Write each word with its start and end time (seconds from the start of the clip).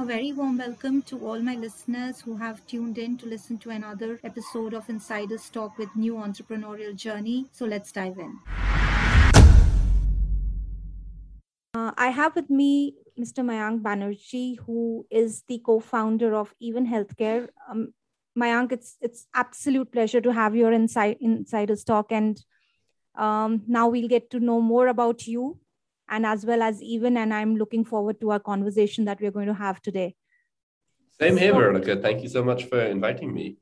A 0.00 0.04
very 0.04 0.30
warm 0.30 0.58
welcome 0.58 1.02
to 1.02 1.18
all 1.26 1.40
my 1.40 1.56
listeners 1.56 2.20
who 2.20 2.36
have 2.36 2.64
tuned 2.68 2.98
in 2.98 3.18
to 3.18 3.26
listen 3.26 3.58
to 3.58 3.70
another 3.70 4.20
episode 4.22 4.72
of 4.72 4.88
Insiders 4.88 5.50
Talk 5.50 5.76
with 5.76 5.88
New 5.96 6.14
Entrepreneurial 6.14 6.94
Journey. 6.94 7.46
So 7.50 7.64
let's 7.64 7.90
dive 7.90 8.16
in. 8.16 8.38
Uh, 11.74 11.90
I 11.98 12.10
have 12.10 12.36
with 12.36 12.48
me 12.48 12.94
Mr. 13.18 13.44
Mayank 13.44 13.82
Banerjee, 13.82 14.60
who 14.60 15.04
is 15.10 15.42
the 15.48 15.58
co-founder 15.66 16.32
of 16.32 16.54
Even 16.60 16.86
Healthcare. 16.86 17.48
Um, 17.68 17.92
Mayank, 18.38 18.70
it's 18.70 18.96
it's 19.00 19.26
absolute 19.34 19.90
pleasure 19.90 20.20
to 20.20 20.32
have 20.32 20.54
your 20.54 20.70
inside 20.70 21.16
Insiders 21.20 21.82
Talk, 21.82 22.12
and 22.12 22.40
um, 23.16 23.64
now 23.66 23.88
we'll 23.88 24.06
get 24.06 24.30
to 24.30 24.38
know 24.38 24.60
more 24.60 24.86
about 24.86 25.26
you 25.26 25.58
and 26.08 26.26
as 26.26 26.44
well 26.44 26.62
as 26.62 26.82
even 26.82 27.16
and 27.16 27.34
i'm 27.34 27.56
looking 27.56 27.84
forward 27.84 28.20
to 28.20 28.30
our 28.30 28.40
conversation 28.40 29.04
that 29.04 29.20
we're 29.20 29.30
going 29.30 29.46
to 29.46 29.54
have 29.54 29.80
today. 29.82 30.14
Same 31.20 31.36
here 31.36 31.52
veronica. 31.52 31.96
Thank 31.96 32.22
you 32.22 32.28
so 32.28 32.44
much 32.44 32.64
for 32.64 32.80
inviting 32.80 33.34
me. 33.34 33.56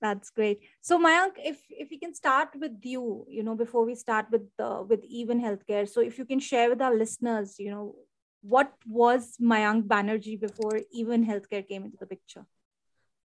That's 0.00 0.30
great. 0.30 0.60
So 0.80 0.98
mayank 0.98 1.34
if 1.38 1.60
if 1.68 1.90
we 1.90 1.98
can 1.98 2.14
start 2.14 2.48
with 2.58 2.78
you 2.82 3.26
you 3.28 3.42
know 3.42 3.54
before 3.54 3.84
we 3.84 3.94
start 3.94 4.26
with 4.30 4.42
the 4.58 4.82
with 4.82 5.04
even 5.04 5.40
healthcare. 5.40 5.88
So 5.88 6.00
if 6.00 6.18
you 6.18 6.24
can 6.24 6.40
share 6.40 6.70
with 6.70 6.82
our 6.82 6.94
listeners 6.94 7.56
you 7.58 7.70
know 7.70 7.94
what 8.42 8.72
was 8.86 9.36
mayank 9.40 9.86
banerjee 9.86 10.40
before 10.40 10.80
even 10.92 11.26
healthcare 11.26 11.66
came 11.66 11.84
into 11.84 11.98
the 11.98 12.06
picture? 12.06 12.44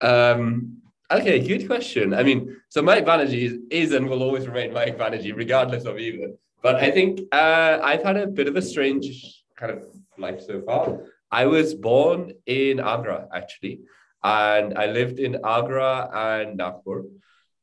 Um 0.01 0.77
okay 1.12 1.39
good 1.39 1.67
question. 1.67 2.13
I 2.13 2.23
mean 2.23 2.57
so 2.70 2.81
mike 2.81 3.05
banerjee 3.05 3.45
is, 3.49 3.59
is 3.70 3.93
and 3.93 4.09
will 4.09 4.23
always 4.23 4.48
remain 4.48 4.73
mike 4.73 4.98
banerjee 4.98 5.35
regardless 5.35 5.85
of 5.85 5.99
even 5.99 6.37
but 6.61 6.75
I 6.75 6.91
think 6.91 7.21
uh, 7.31 7.79
I've 7.84 8.03
had 8.03 8.17
a 8.17 8.27
bit 8.27 8.47
of 8.47 8.55
a 8.55 8.61
strange 8.61 9.43
kind 9.55 9.71
of 9.71 9.84
life 10.17 10.41
so 10.41 10.61
far. 10.61 10.99
I 11.31 11.45
was 11.45 11.73
born 11.73 12.34
in 12.45 12.79
Agra, 12.79 13.27
actually, 13.34 13.82
and 14.23 14.77
I 14.77 14.87
lived 14.87 15.20
in 15.20 15.37
Agra 15.43 16.09
and 16.13 16.57
Nagpur. 16.57 17.04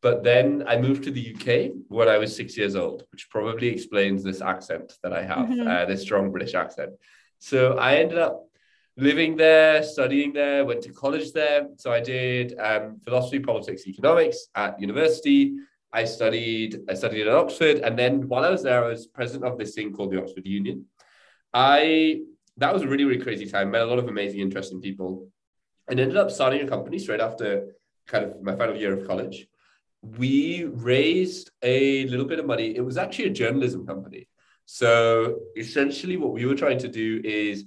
But 0.03 0.23
then 0.23 0.65
I 0.67 0.77
moved 0.77 1.05
to 1.05 1.11
the 1.11 1.35
UK 1.35 1.73
when 1.89 2.09
I 2.09 2.19
was 2.19 2.37
six 2.37 2.59
years 2.59 2.77
old, 2.77 3.05
which 3.11 3.31
probably 3.31 3.69
explains 3.69 4.23
this 4.23 4.43
accent 4.43 4.93
that 5.03 5.15
I 5.15 5.23
have, 5.23 5.47
mm-hmm. 5.47 5.67
uh, 5.67 5.87
this 5.87 6.03
strong 6.03 6.31
British 6.31 6.55
accent. 6.55 6.93
So 7.39 7.79
I 7.79 7.97
ended 7.97 8.19
up 8.19 8.47
living 8.99 9.37
there, 9.37 9.83
studying 9.83 10.35
there, 10.35 10.65
went 10.65 10.83
to 10.83 10.93
college 10.93 11.33
there. 11.33 11.69
So 11.79 11.91
I 11.91 12.01
did 12.01 12.55
um, 12.59 13.01
philosophy, 13.03 13.41
politics, 13.41 13.87
economics 13.87 14.49
at 14.55 14.79
university. 14.79 15.55
I 15.95 16.05
studied 16.05 16.81
I 16.89 16.95
studied 16.95 17.29
at 17.29 17.35
Oxford, 17.35 17.79
and 17.79 17.97
then 17.97 18.29
while 18.29 18.45
I 18.45 18.51
was 18.51 18.65
there, 18.65 18.85
I 18.85 18.89
was 18.89 19.07
president 19.07 19.45
of 19.51 19.57
this 19.57 19.75
thing 19.75 19.93
called 19.93 20.11
the 20.11 20.21
Oxford 20.21 20.45
Union. 20.45 20.87
I 21.55 22.23
that 22.57 22.75
was 22.75 22.83
a 22.83 22.89
really 22.89 23.05
really 23.05 23.23
crazy 23.23 23.47
time. 23.47 23.71
Met 23.71 23.83
a 23.83 23.87
lot 23.87 24.01
of 24.01 24.09
amazing, 24.09 24.41
interesting 24.41 24.81
people, 24.81 25.29
and 25.89 26.01
ended 26.01 26.17
up 26.17 26.33
starting 26.33 26.63
a 26.63 26.69
company 26.69 26.99
straight 26.99 27.21
after 27.21 27.69
kind 28.09 28.25
of 28.25 28.43
my 28.43 28.57
final 28.57 28.77
year 28.77 28.93
of 28.93 29.07
college. 29.07 29.47
We 30.03 30.65
raised 30.65 31.51
a 31.63 32.07
little 32.07 32.27
bit 32.27 32.41
of 32.41 32.47
money. 32.47 32.77
It 32.77 32.85
was 32.85 32.99
actually 32.99 33.27
a 33.27 33.31
journalism 33.43 33.87
company. 33.87 34.29
So 34.67 35.39
essentially, 35.57 36.17
what 36.17 36.33
we 36.33 36.45
were 36.45 36.57
trying 36.57 36.79
to 36.79 36.89
do 36.89 37.21
is 37.25 37.65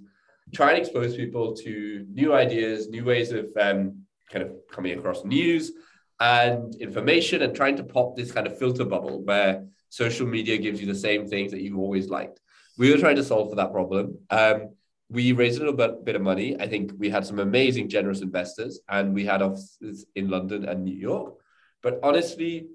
try 0.53 0.71
and 0.71 0.79
expose 0.79 1.15
people 1.15 1.55
to 1.63 2.05
new 2.11 2.33
ideas, 2.33 2.89
new 2.89 3.05
ways 3.05 3.31
of 3.31 3.45
um, 3.59 4.03
kind 4.31 4.43
of 4.45 4.51
coming 4.71 4.97
across 4.97 5.23
news, 5.23 5.71
and 6.19 6.75
information 6.75 7.41
and 7.41 7.55
trying 7.55 7.77
to 7.77 7.83
pop 7.83 8.15
this 8.15 8.31
kind 8.31 8.47
of 8.47 8.57
filter 8.57 8.85
bubble 8.85 9.23
where 9.23 9.65
social 9.89 10.27
media 10.27 10.57
gives 10.57 10.81
you 10.81 10.87
the 10.87 10.95
same 10.95 11.27
things 11.27 11.51
that 11.51 11.61
you've 11.61 11.77
always 11.77 12.09
liked. 12.09 12.39
We 12.77 12.91
were 12.91 12.97
trying 12.97 13.15
to 13.17 13.23
solve 13.23 13.49
for 13.49 13.55
that 13.55 13.71
problem. 13.71 14.17
Um, 14.29 14.69
we 15.09 15.31
raised 15.31 15.57
a 15.57 15.59
little 15.59 15.75
bit, 15.75 16.03
bit 16.03 16.15
of 16.15 16.21
money. 16.21 16.59
I 16.59 16.67
think 16.67 16.91
we 16.97 17.09
had 17.09 17.25
some 17.25 17.39
amazing, 17.39 17.89
generous 17.89 18.21
investors, 18.21 18.79
and 18.89 19.13
we 19.13 19.25
had 19.25 19.41
offices 19.41 20.05
in 20.15 20.29
London 20.29 20.65
and 20.65 20.83
New 20.83 20.95
York. 20.95 21.35
But 21.81 21.99
honestly, 22.03 22.67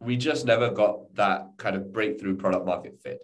we 0.00 0.16
just 0.16 0.46
never 0.46 0.70
got 0.70 1.14
that 1.14 1.50
kind 1.58 1.76
of 1.76 1.92
breakthrough 1.92 2.36
product 2.36 2.66
market 2.66 3.00
fit, 3.02 3.20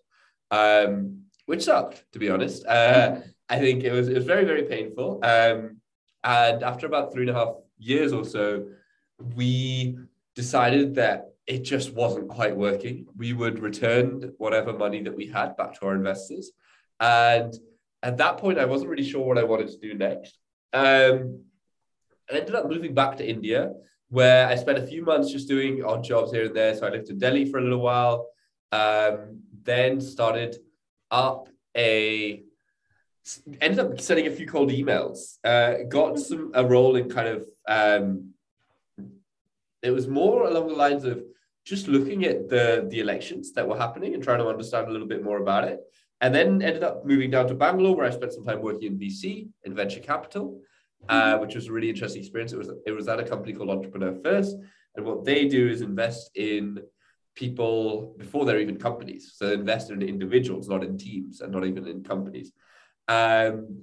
um, 0.50 1.22
which 1.46 1.64
sucked, 1.64 2.04
to 2.12 2.18
be 2.18 2.30
honest. 2.30 2.64
Uh, 2.66 3.16
I 3.48 3.58
think 3.58 3.82
it 3.82 3.92
was 3.92 4.08
it 4.08 4.14
was 4.14 4.24
very 4.24 4.44
very 4.44 4.64
painful. 4.64 5.20
Um, 5.24 5.80
and 6.22 6.62
after 6.62 6.86
about 6.86 7.12
three 7.12 7.22
and 7.22 7.30
a 7.30 7.38
half 7.38 7.54
years 7.78 8.12
or 8.12 8.24
so, 8.24 8.66
we 9.18 9.98
decided 10.34 10.94
that 10.96 11.32
it 11.46 11.62
just 11.62 11.94
wasn't 11.94 12.28
quite 12.28 12.56
working. 12.56 13.06
We 13.16 13.32
would 13.32 13.60
return 13.60 14.32
whatever 14.38 14.72
money 14.72 15.02
that 15.02 15.16
we 15.16 15.26
had 15.26 15.56
back 15.56 15.78
to 15.78 15.86
our 15.86 15.94
investors. 15.94 16.50
And 16.98 17.54
at 18.02 18.16
that 18.18 18.38
point, 18.38 18.58
I 18.58 18.64
wasn't 18.64 18.90
really 18.90 19.08
sure 19.08 19.24
what 19.24 19.38
I 19.38 19.44
wanted 19.44 19.68
to 19.68 19.78
do 19.78 19.94
next. 19.94 20.38
Um, 20.72 21.44
I 22.30 22.38
ended 22.38 22.54
up 22.54 22.68
moving 22.68 22.94
back 22.94 23.16
to 23.18 23.28
India, 23.28 23.72
where 24.08 24.46
I 24.48 24.56
spent 24.56 24.78
a 24.78 24.86
few 24.86 25.04
months 25.04 25.30
just 25.30 25.48
doing 25.48 25.84
odd 25.84 26.02
jobs 26.04 26.32
here 26.32 26.46
and 26.46 26.56
there. 26.56 26.74
So 26.74 26.86
I 26.86 26.90
lived 26.90 27.10
in 27.10 27.18
Delhi 27.18 27.50
for 27.50 27.58
a 27.58 27.62
little 27.62 27.80
while, 27.80 28.28
um, 28.72 29.40
then 29.62 30.00
started 30.00 30.56
up 31.10 31.48
a 31.76 32.42
ended 33.60 33.80
up 33.80 34.00
sending 34.00 34.26
a 34.26 34.30
few 34.30 34.46
cold 34.46 34.70
emails. 34.70 35.38
Uh, 35.44 35.84
got 35.88 36.18
some 36.18 36.52
a 36.54 36.64
role 36.64 36.96
in 36.96 37.08
kind 37.08 37.28
of 37.28 37.48
um, 37.68 38.34
it 39.82 39.90
was 39.90 40.08
more 40.08 40.46
along 40.46 40.68
the 40.68 40.74
lines 40.74 41.04
of 41.04 41.22
just 41.64 41.88
looking 41.88 42.24
at 42.24 42.48
the 42.48 42.86
the 42.90 43.00
elections 43.00 43.52
that 43.52 43.68
were 43.68 43.76
happening 43.76 44.14
and 44.14 44.22
trying 44.22 44.38
to 44.38 44.48
understand 44.48 44.88
a 44.88 44.90
little 44.90 45.08
bit 45.08 45.22
more 45.22 45.38
about 45.38 45.64
it. 45.64 45.80
And 46.20 46.34
then 46.34 46.62
ended 46.62 46.82
up 46.82 47.04
moving 47.04 47.30
down 47.30 47.46
to 47.48 47.54
Bangalore, 47.54 47.94
where 47.94 48.06
I 48.06 48.10
spent 48.10 48.32
some 48.32 48.44
time 48.44 48.62
working 48.62 48.92
in 48.92 48.98
VC 48.98 49.48
in 49.64 49.74
venture 49.74 50.00
capital, 50.00 50.62
uh, 51.08 51.32
mm-hmm. 51.32 51.42
which 51.42 51.54
was 51.54 51.66
a 51.66 51.72
really 51.72 51.90
interesting 51.90 52.22
experience. 52.22 52.52
It 52.52 52.58
was 52.58 52.70
it 52.86 52.92
was 52.92 53.08
at 53.08 53.20
a 53.20 53.24
company 53.24 53.52
called 53.52 53.70
Entrepreneur 53.70 54.14
First, 54.24 54.56
and 54.94 55.04
what 55.04 55.24
they 55.24 55.46
do 55.46 55.68
is 55.68 55.82
invest 55.82 56.30
in 56.36 56.80
people 57.34 58.14
before 58.16 58.44
they're 58.44 58.60
even 58.60 58.78
companies. 58.78 59.34
So 59.36 59.52
invest 59.52 59.90
in 59.90 60.00
individuals, 60.00 60.68
not 60.68 60.82
in 60.82 60.96
teams, 60.96 61.42
and 61.42 61.52
not 61.52 61.66
even 61.66 61.86
in 61.86 62.02
companies. 62.02 62.50
Um, 63.08 63.82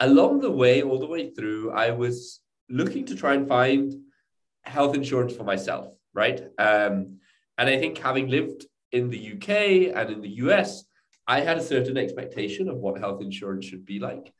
along 0.00 0.40
the 0.40 0.50
way, 0.50 0.82
all 0.82 0.98
the 0.98 1.06
way 1.06 1.30
through, 1.30 1.72
I 1.72 1.90
was 1.90 2.40
looking 2.68 3.06
to 3.06 3.16
try 3.16 3.34
and 3.34 3.48
find 3.48 3.94
health 4.70 4.94
insurance 4.94 5.34
for 5.36 5.44
myself, 5.44 5.92
right? 6.14 6.40
Um, 6.58 7.18
and 7.58 7.68
I 7.68 7.78
think 7.78 7.98
having 7.98 8.28
lived 8.28 8.66
in 8.92 9.10
the 9.10 9.32
UK 9.32 9.48
and 9.96 10.10
in 10.10 10.20
the 10.20 10.34
US, 10.44 10.84
I 11.26 11.40
had 11.40 11.58
a 11.58 11.62
certain 11.62 11.96
expectation 11.96 12.68
of 12.68 12.76
what 12.78 12.98
health 12.98 13.20
insurance 13.22 13.66
should 13.66 13.84
be 13.84 13.98
like. 13.98 14.32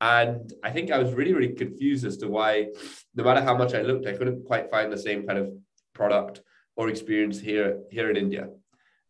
And 0.00 0.52
I 0.62 0.70
think 0.70 0.90
I 0.90 0.98
was 0.98 1.12
really, 1.12 1.32
really 1.32 1.54
confused 1.54 2.04
as 2.04 2.16
to 2.18 2.28
why, 2.28 2.68
no 3.14 3.24
matter 3.24 3.42
how 3.42 3.56
much 3.56 3.74
I 3.74 3.82
looked, 3.82 4.06
I 4.06 4.16
couldn't 4.16 4.44
quite 4.44 4.70
find 4.70 4.92
the 4.92 4.98
same 4.98 5.26
kind 5.26 5.38
of 5.38 5.52
product 5.94 6.42
or 6.76 6.88
experience 6.88 7.38
here 7.38 7.80
here 7.90 8.10
in 8.10 8.16
India. 8.16 8.48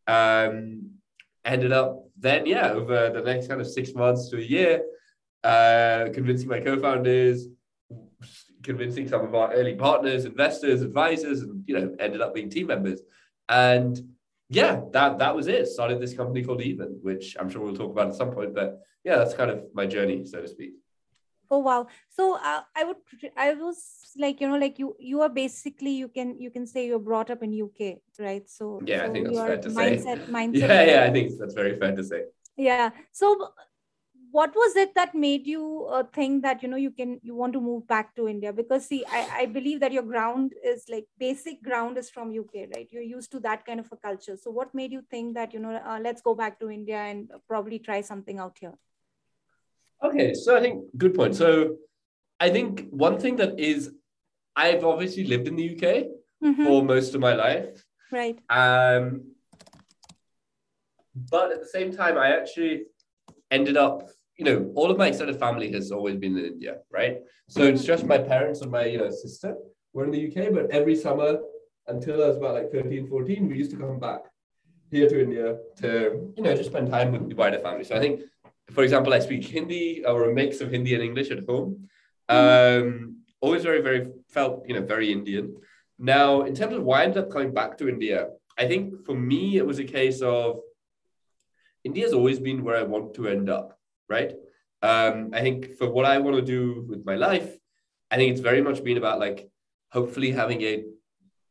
Um, 0.07 0.91
ended 1.45 1.73
up 1.73 2.05
then, 2.19 2.47
yeah, 2.47 2.71
over 2.71 3.11
the 3.11 3.23
next 3.23 3.49
kind 3.49 3.61
of 3.61 3.67
six 3.67 3.95
months 3.95 4.29
to 4.29 4.37
a 4.37 4.49
year, 4.57 4.83
uh, 5.43 6.07
convincing 6.13 6.49
my 6.49 6.61
co-founders, 6.61 7.49
convincing 8.65 9.07
some 9.07 9.25
of 9.25 9.35
our 9.35 9.53
early 9.53 9.75
partners, 9.75 10.25
investors, 10.25 10.83
advisors, 10.83 11.43
and 11.43 11.63
you 11.67 11.79
know, 11.79 11.95
ended 12.01 12.21
up 12.21 12.35
being 12.35 12.51
team 12.51 12.67
members. 12.67 13.01
And 13.49 14.01
yeah, 14.49 14.81
that 14.93 15.19
that 15.19 15.37
was 15.37 15.47
it. 15.47 15.67
Started 15.69 16.01
this 16.01 16.15
company 16.15 16.43
called 16.43 16.63
Even, 16.63 16.99
which 17.03 17.37
I'm 17.39 17.49
sure 17.51 17.63
we'll 17.63 17.77
talk 17.77 17.93
about 17.93 18.09
at 18.09 18.15
some 18.15 18.33
point. 18.33 18.55
But 18.55 18.81
yeah, 19.05 19.17
that's 19.17 19.35
kind 19.35 19.51
of 19.51 19.65
my 19.75 19.87
journey, 19.87 20.25
so 20.25 20.41
to 20.41 20.49
speak. 20.49 20.73
Oh 21.51 21.59
wow! 21.59 21.87
So 22.09 22.37
uh, 22.37 22.63
I 22.75 22.85
would, 22.85 22.97
I 23.37 23.53
was 23.55 24.13
like, 24.19 24.41
you 24.41 24.49
know, 24.49 24.57
like 24.57 24.79
you, 24.79 24.97
you 24.99 25.21
are 25.21 25.29
basically 25.29 25.91
you 25.91 26.09
can 26.09 26.39
you 26.41 26.51
can 26.51 26.67
say 26.67 26.87
you're 26.87 26.99
brought 26.99 27.31
up 27.31 27.43
in 27.43 27.53
UK, 27.53 27.99
right? 28.19 28.49
So 28.49 28.81
yeah, 28.85 29.05
so 29.05 29.05
I 29.05 29.13
think 29.13 29.27
that's 29.27 29.39
fair 29.39 29.57
to 29.59 29.69
mindset, 29.69 30.27
say. 30.27 30.33
Mindset, 30.33 30.59
yeah, 30.69 30.83
yeah, 30.85 31.05
I 31.05 31.13
think 31.13 31.33
that's 31.39 31.55
very 31.55 31.79
fair 31.79 31.95
to 31.95 32.05
say. 32.05 32.25
Yeah. 32.57 32.91
So 33.13 33.51
what 34.35 34.55
was 34.57 34.75
it 34.75 34.95
that 34.97 35.15
made 35.15 35.47
you 35.47 35.87
uh, 35.97 36.03
think 36.13 36.43
that 36.43 36.61
you 36.61 36.69
know 36.69 36.79
you 36.85 36.91
can 36.91 37.11
you 37.23 37.35
want 37.41 37.53
to 37.57 37.61
move 37.61 37.87
back 37.87 38.15
to 38.17 38.29
india? 38.29 38.53
Because 38.53 38.87
see 38.93 39.05
I, 39.19 39.21
I 39.41 39.47
believe 39.57 39.81
that 39.81 39.93
your 39.97 40.03
ground 40.03 40.55
is 40.71 40.87
like 40.95 41.05
basic 41.25 41.63
ground 41.63 41.99
is 42.03 42.11
from 42.11 42.33
uk 42.39 42.55
right? 42.55 42.89
You're 42.91 43.11
used 43.11 43.31
to 43.35 43.41
that 43.47 43.65
kind 43.65 43.83
of 43.83 43.93
a 43.93 43.97
culture. 43.97 44.37
So 44.37 44.51
what 44.51 44.75
made 44.75 44.97
you 44.97 45.03
think 45.09 45.35
that 45.35 45.55
you 45.55 45.61
know 45.61 45.75
uh, 45.77 45.99
let's 46.07 46.25
go 46.29 46.35
back 46.41 46.59
to 46.61 46.71
india 46.77 47.03
and 47.11 47.31
probably 47.53 47.79
try 47.79 48.01
something 48.01 48.41
out 48.47 48.59
here? 48.63 48.73
Okay 50.09 50.27
so 50.35 50.57
i 50.57 50.61
think 50.65 50.83
good 51.05 51.15
point. 51.21 51.37
So 51.43 51.77
i 52.47 52.51
think 52.57 52.83
one 53.05 53.21
thing 53.27 53.37
that 53.43 53.61
is 53.69 53.93
i've 54.65 54.85
obviously 54.95 55.29
lived 55.35 55.53
in 55.53 55.61
the 55.61 55.69
uk 55.75 55.93
mm-hmm. 56.49 56.65
for 56.65 56.83
most 56.83 57.15
of 57.15 57.21
my 57.29 57.35
life. 57.35 57.87
Right. 58.19 58.43
Um 58.65 59.07
but 61.31 61.53
at 61.53 61.65
the 61.65 61.73
same 61.77 61.97
time 62.03 62.21
i 62.27 62.29
actually 62.41 62.77
ended 63.61 63.77
up 63.87 64.05
you 64.37 64.45
know, 64.45 64.73
all 64.75 64.91
of 64.91 64.99
my 64.99 65.09
extended 65.09 65.39
family 65.39 65.71
has 65.73 65.93
always 65.93 66.17
been 66.17 66.37
in 66.37 66.45
India, 66.45 66.79
right? 66.91 67.19
So 67.49 67.63
it's 67.63 67.85
just 67.85 68.05
my 68.05 68.19
parents 68.19 68.63
and 68.63 68.71
my, 68.71 68.87
you 68.87 68.99
know, 68.99 69.11
sister 69.11 69.57
were 69.93 70.05
in 70.05 70.11
the 70.11 70.27
UK, 70.29 70.53
but 70.53 70.71
every 70.71 70.97
summer 70.97 71.39
until 71.87 72.23
I 72.23 72.29
was 72.29 72.37
about 72.37 72.55
like 72.55 72.73
13, 72.73 73.07
14, 73.07 73.49
we 73.49 73.57
used 73.57 73.71
to 73.73 73.77
come 73.77 73.99
back 73.99 74.21
here 74.91 75.09
to 75.09 75.23
India 75.23 75.57
to, 75.79 76.33
you 76.37 76.43
know, 76.43 76.57
just 76.57 76.71
spend 76.71 76.91
time 76.91 77.13
with 77.13 77.29
the 77.29 77.35
wider 77.35 77.59
family. 77.59 77.85
So 77.85 77.95
I 77.95 78.01
think, 78.01 78.23
for 78.71 78.83
example, 78.83 79.13
I 79.13 79.19
speak 79.19 79.45
Hindi 79.45 80.05
or 80.05 80.31
a 80.31 80.35
mix 80.35 80.61
of 80.61 80.71
Hindi 80.71 80.95
and 80.95 81.03
English 81.03 81.31
at 81.31 81.45
home. 81.47 81.89
Mm-hmm. 82.31 82.89
Um, 82.89 83.17
always 83.41 83.63
very, 83.63 83.83
very 83.83 84.11
felt, 84.29 84.65
you 84.67 84.75
know, 84.75 84.83
very 84.83 85.13
Indian. 85.13 85.57
Now, 85.99 86.43
in 86.43 86.55
terms 86.55 86.75
of 86.75 86.83
why 86.83 87.03
I 87.03 87.05
ended 87.05 87.25
up 87.25 87.31
coming 87.31 87.53
back 87.53 87.77
to 87.79 87.89
India, 87.89 88.29
I 88.59 88.67
think 88.67 89.05
for 89.05 89.15
me, 89.15 89.59
it 89.59 89.67
was 89.67 89.79
a 89.79 89.85
case 89.85 90.23
of 90.23 90.61
India's 91.85 92.15
always 92.15 92.39
been 92.39 92.65
where 92.65 92.77
I 92.77 92.83
want 92.83 93.15
to 93.15 93.29
end 93.29 93.51
up, 93.51 93.79
right? 94.09 94.33
Um, 94.83 95.31
I 95.33 95.41
think 95.41 95.77
for 95.77 95.91
what 95.91 96.05
I 96.05 96.19
want 96.19 96.37
to 96.37 96.43
do 96.43 96.85
with 96.89 97.05
my 97.05 97.17
life, 97.17 97.57
I 98.11 98.17
think 98.17 98.33
it's 98.33 98.41
very 98.41 98.63
much 98.63 98.85
been 98.85 98.99
about 98.99 99.19
like 99.19 99.49
hopefully 99.91 100.31
having 100.31 100.63
a 100.63 100.85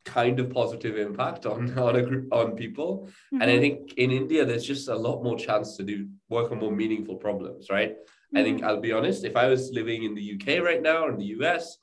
kind 0.05 0.39
of 0.39 0.49
positive 0.49 0.97
impact 0.97 1.45
on 1.45 1.77
on 1.87 1.95
a 1.95 2.01
group 2.01 2.31
on 2.31 2.55
people. 2.55 3.07
Mm-hmm. 3.07 3.41
And 3.41 3.51
I 3.51 3.53
mm-hmm. 3.53 3.61
think 3.61 3.93
in 3.93 4.11
India, 4.11 4.45
there's 4.45 4.65
just 4.65 4.87
a 4.87 4.95
lot 4.95 5.23
more 5.23 5.37
chance 5.37 5.77
to 5.77 5.83
do 5.83 6.07
work 6.29 6.51
on 6.51 6.59
more 6.59 6.71
meaningful 6.71 7.15
problems, 7.15 7.69
right? 7.69 7.91
Mm-hmm. 7.91 8.37
I 8.37 8.43
think 8.43 8.57
mm-hmm. 8.59 8.67
I'll 8.67 8.81
be 8.81 8.91
honest, 8.91 9.23
if 9.23 9.35
I 9.35 9.47
was 9.47 9.71
living 9.71 10.03
in 10.03 10.13
the 10.15 10.25
UK 10.35 10.63
right 10.63 10.81
now 10.81 11.05
or 11.05 11.11
in 11.11 11.17
the 11.17 11.31
US, 11.37 11.77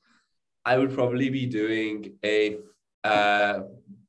I 0.65 0.77
would 0.79 0.93
probably 0.95 1.31
be 1.31 1.47
doing 1.47 2.17
a 2.25 2.59
uh, 3.03 3.61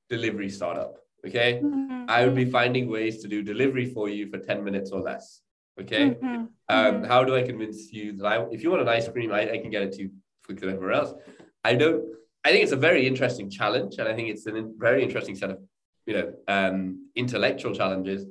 delivery 0.09 0.49
startup. 0.49 0.97
Okay. 1.25 1.61
Mm-hmm. 1.63 2.05
I 2.09 2.25
would 2.25 2.35
be 2.35 2.45
finding 2.45 2.89
ways 2.89 3.21
to 3.21 3.27
do 3.27 3.41
delivery 3.41 3.85
for 3.85 4.09
you 4.09 4.29
for 4.29 4.39
10 4.39 4.63
minutes 4.63 4.91
or 4.91 5.01
less. 5.01 5.41
Okay. 5.79 6.11
Mm-hmm. 6.11 6.25
Um, 6.25 6.47
mm-hmm. 6.69 7.03
how 7.05 7.23
do 7.23 7.35
I 7.35 7.43
convince 7.43 7.91
you 7.91 8.17
that 8.17 8.25
I, 8.25 8.45
if 8.51 8.63
you 8.63 8.69
want 8.69 8.81
an 8.81 8.89
ice 8.89 9.07
cream, 9.07 9.31
I, 9.31 9.51
I 9.51 9.57
can 9.57 9.69
get 9.69 9.83
it 9.83 9.93
to 9.93 10.03
you 10.03 10.11
quicker 10.45 10.65
than 10.65 10.75
everywhere 10.75 10.95
else? 10.95 11.13
I 11.63 11.75
don't, 11.75 12.03
I 12.43 12.49
think 12.49 12.63
it's 12.63 12.71
a 12.71 12.77
very 12.77 13.07
interesting 13.07 13.49
challenge. 13.49 13.95
And 13.97 14.07
I 14.07 14.15
think 14.15 14.29
it's 14.29 14.45
a 14.47 14.53
very 14.77 15.03
interesting 15.03 15.35
set 15.35 15.51
of, 15.51 15.59
you 16.05 16.13
know, 16.13 16.33
um, 16.47 17.09
intellectual 17.15 17.73
challenges. 17.73 18.25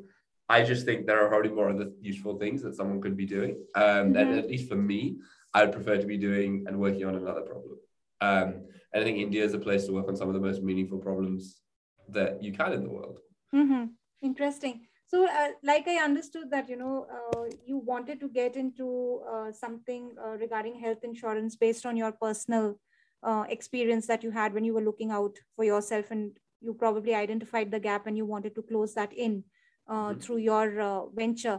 I 0.49 0.65
just 0.65 0.85
think 0.85 1.07
there 1.07 1.25
are 1.25 1.29
probably 1.29 1.51
more 1.51 1.71
other 1.71 1.91
useful 2.01 2.37
things 2.37 2.63
that 2.63 2.75
someone 2.75 3.01
could 3.01 3.17
be 3.17 3.27
doing. 3.27 3.53
Um, 3.77 3.85
and 3.85 4.17
mm-hmm. 4.17 4.39
at 4.39 4.49
least 4.49 4.69
for 4.69 4.75
me, 4.75 5.17
I 5.55 5.65
would 5.65 5.73
prefer 5.73 5.97
to 5.97 6.07
be 6.07 6.19
doing 6.19 6.65
and 6.67 6.79
working 6.79 7.05
on 7.05 7.15
another 7.15 7.43
problem. 7.43 7.79
Um, 8.21 8.67
and 8.93 9.03
I 9.03 9.05
think 9.05 9.19
India 9.19 9.45
is 9.45 9.55
a 9.55 9.59
place 9.59 9.87
to 9.87 9.93
work 9.93 10.09
on 10.09 10.17
some 10.17 10.29
of 10.29 10.35
the 10.35 10.41
most 10.41 10.63
meaningful 10.63 10.99
problems 10.99 11.61
that 12.09 12.43
you 12.43 12.53
can 12.53 12.73
in 12.73 12.83
the 12.83 12.91
world. 12.91 13.21
Mm-hmm. 13.55 13.85
Interesting. 14.23 14.87
So, 15.11 15.27
uh, 15.27 15.49
like 15.65 15.89
I 15.89 15.97
understood 15.97 16.53
that 16.53 16.69
you 16.69 16.77
know 16.77 17.05
uh, 17.13 17.47
you 17.67 17.79
wanted 17.79 18.21
to 18.21 18.29
get 18.29 18.55
into 18.55 19.23
uh, 19.29 19.51
something 19.51 20.13
uh, 20.25 20.37
regarding 20.43 20.79
health 20.79 21.03
insurance 21.03 21.57
based 21.57 21.85
on 21.85 21.97
your 21.97 22.13
personal 22.13 22.79
uh, 23.25 23.45
experience 23.49 24.07
that 24.07 24.23
you 24.23 24.31
had 24.31 24.55
when 24.55 24.63
you 24.63 24.73
were 24.73 24.87
looking 24.89 25.11
out 25.11 25.37
for 25.57 25.65
yourself, 25.65 26.13
and 26.13 26.39
you 26.61 26.75
probably 26.75 27.13
identified 27.13 27.73
the 27.73 27.81
gap 27.81 28.07
and 28.07 28.17
you 28.17 28.25
wanted 28.25 28.55
to 28.55 28.63
close 28.63 28.95
that 28.95 29.13
in 29.13 29.43
uh, 29.89 29.95
mm-hmm. 29.95 30.21
through 30.21 30.37
your 30.37 31.11
venture. 31.13 31.59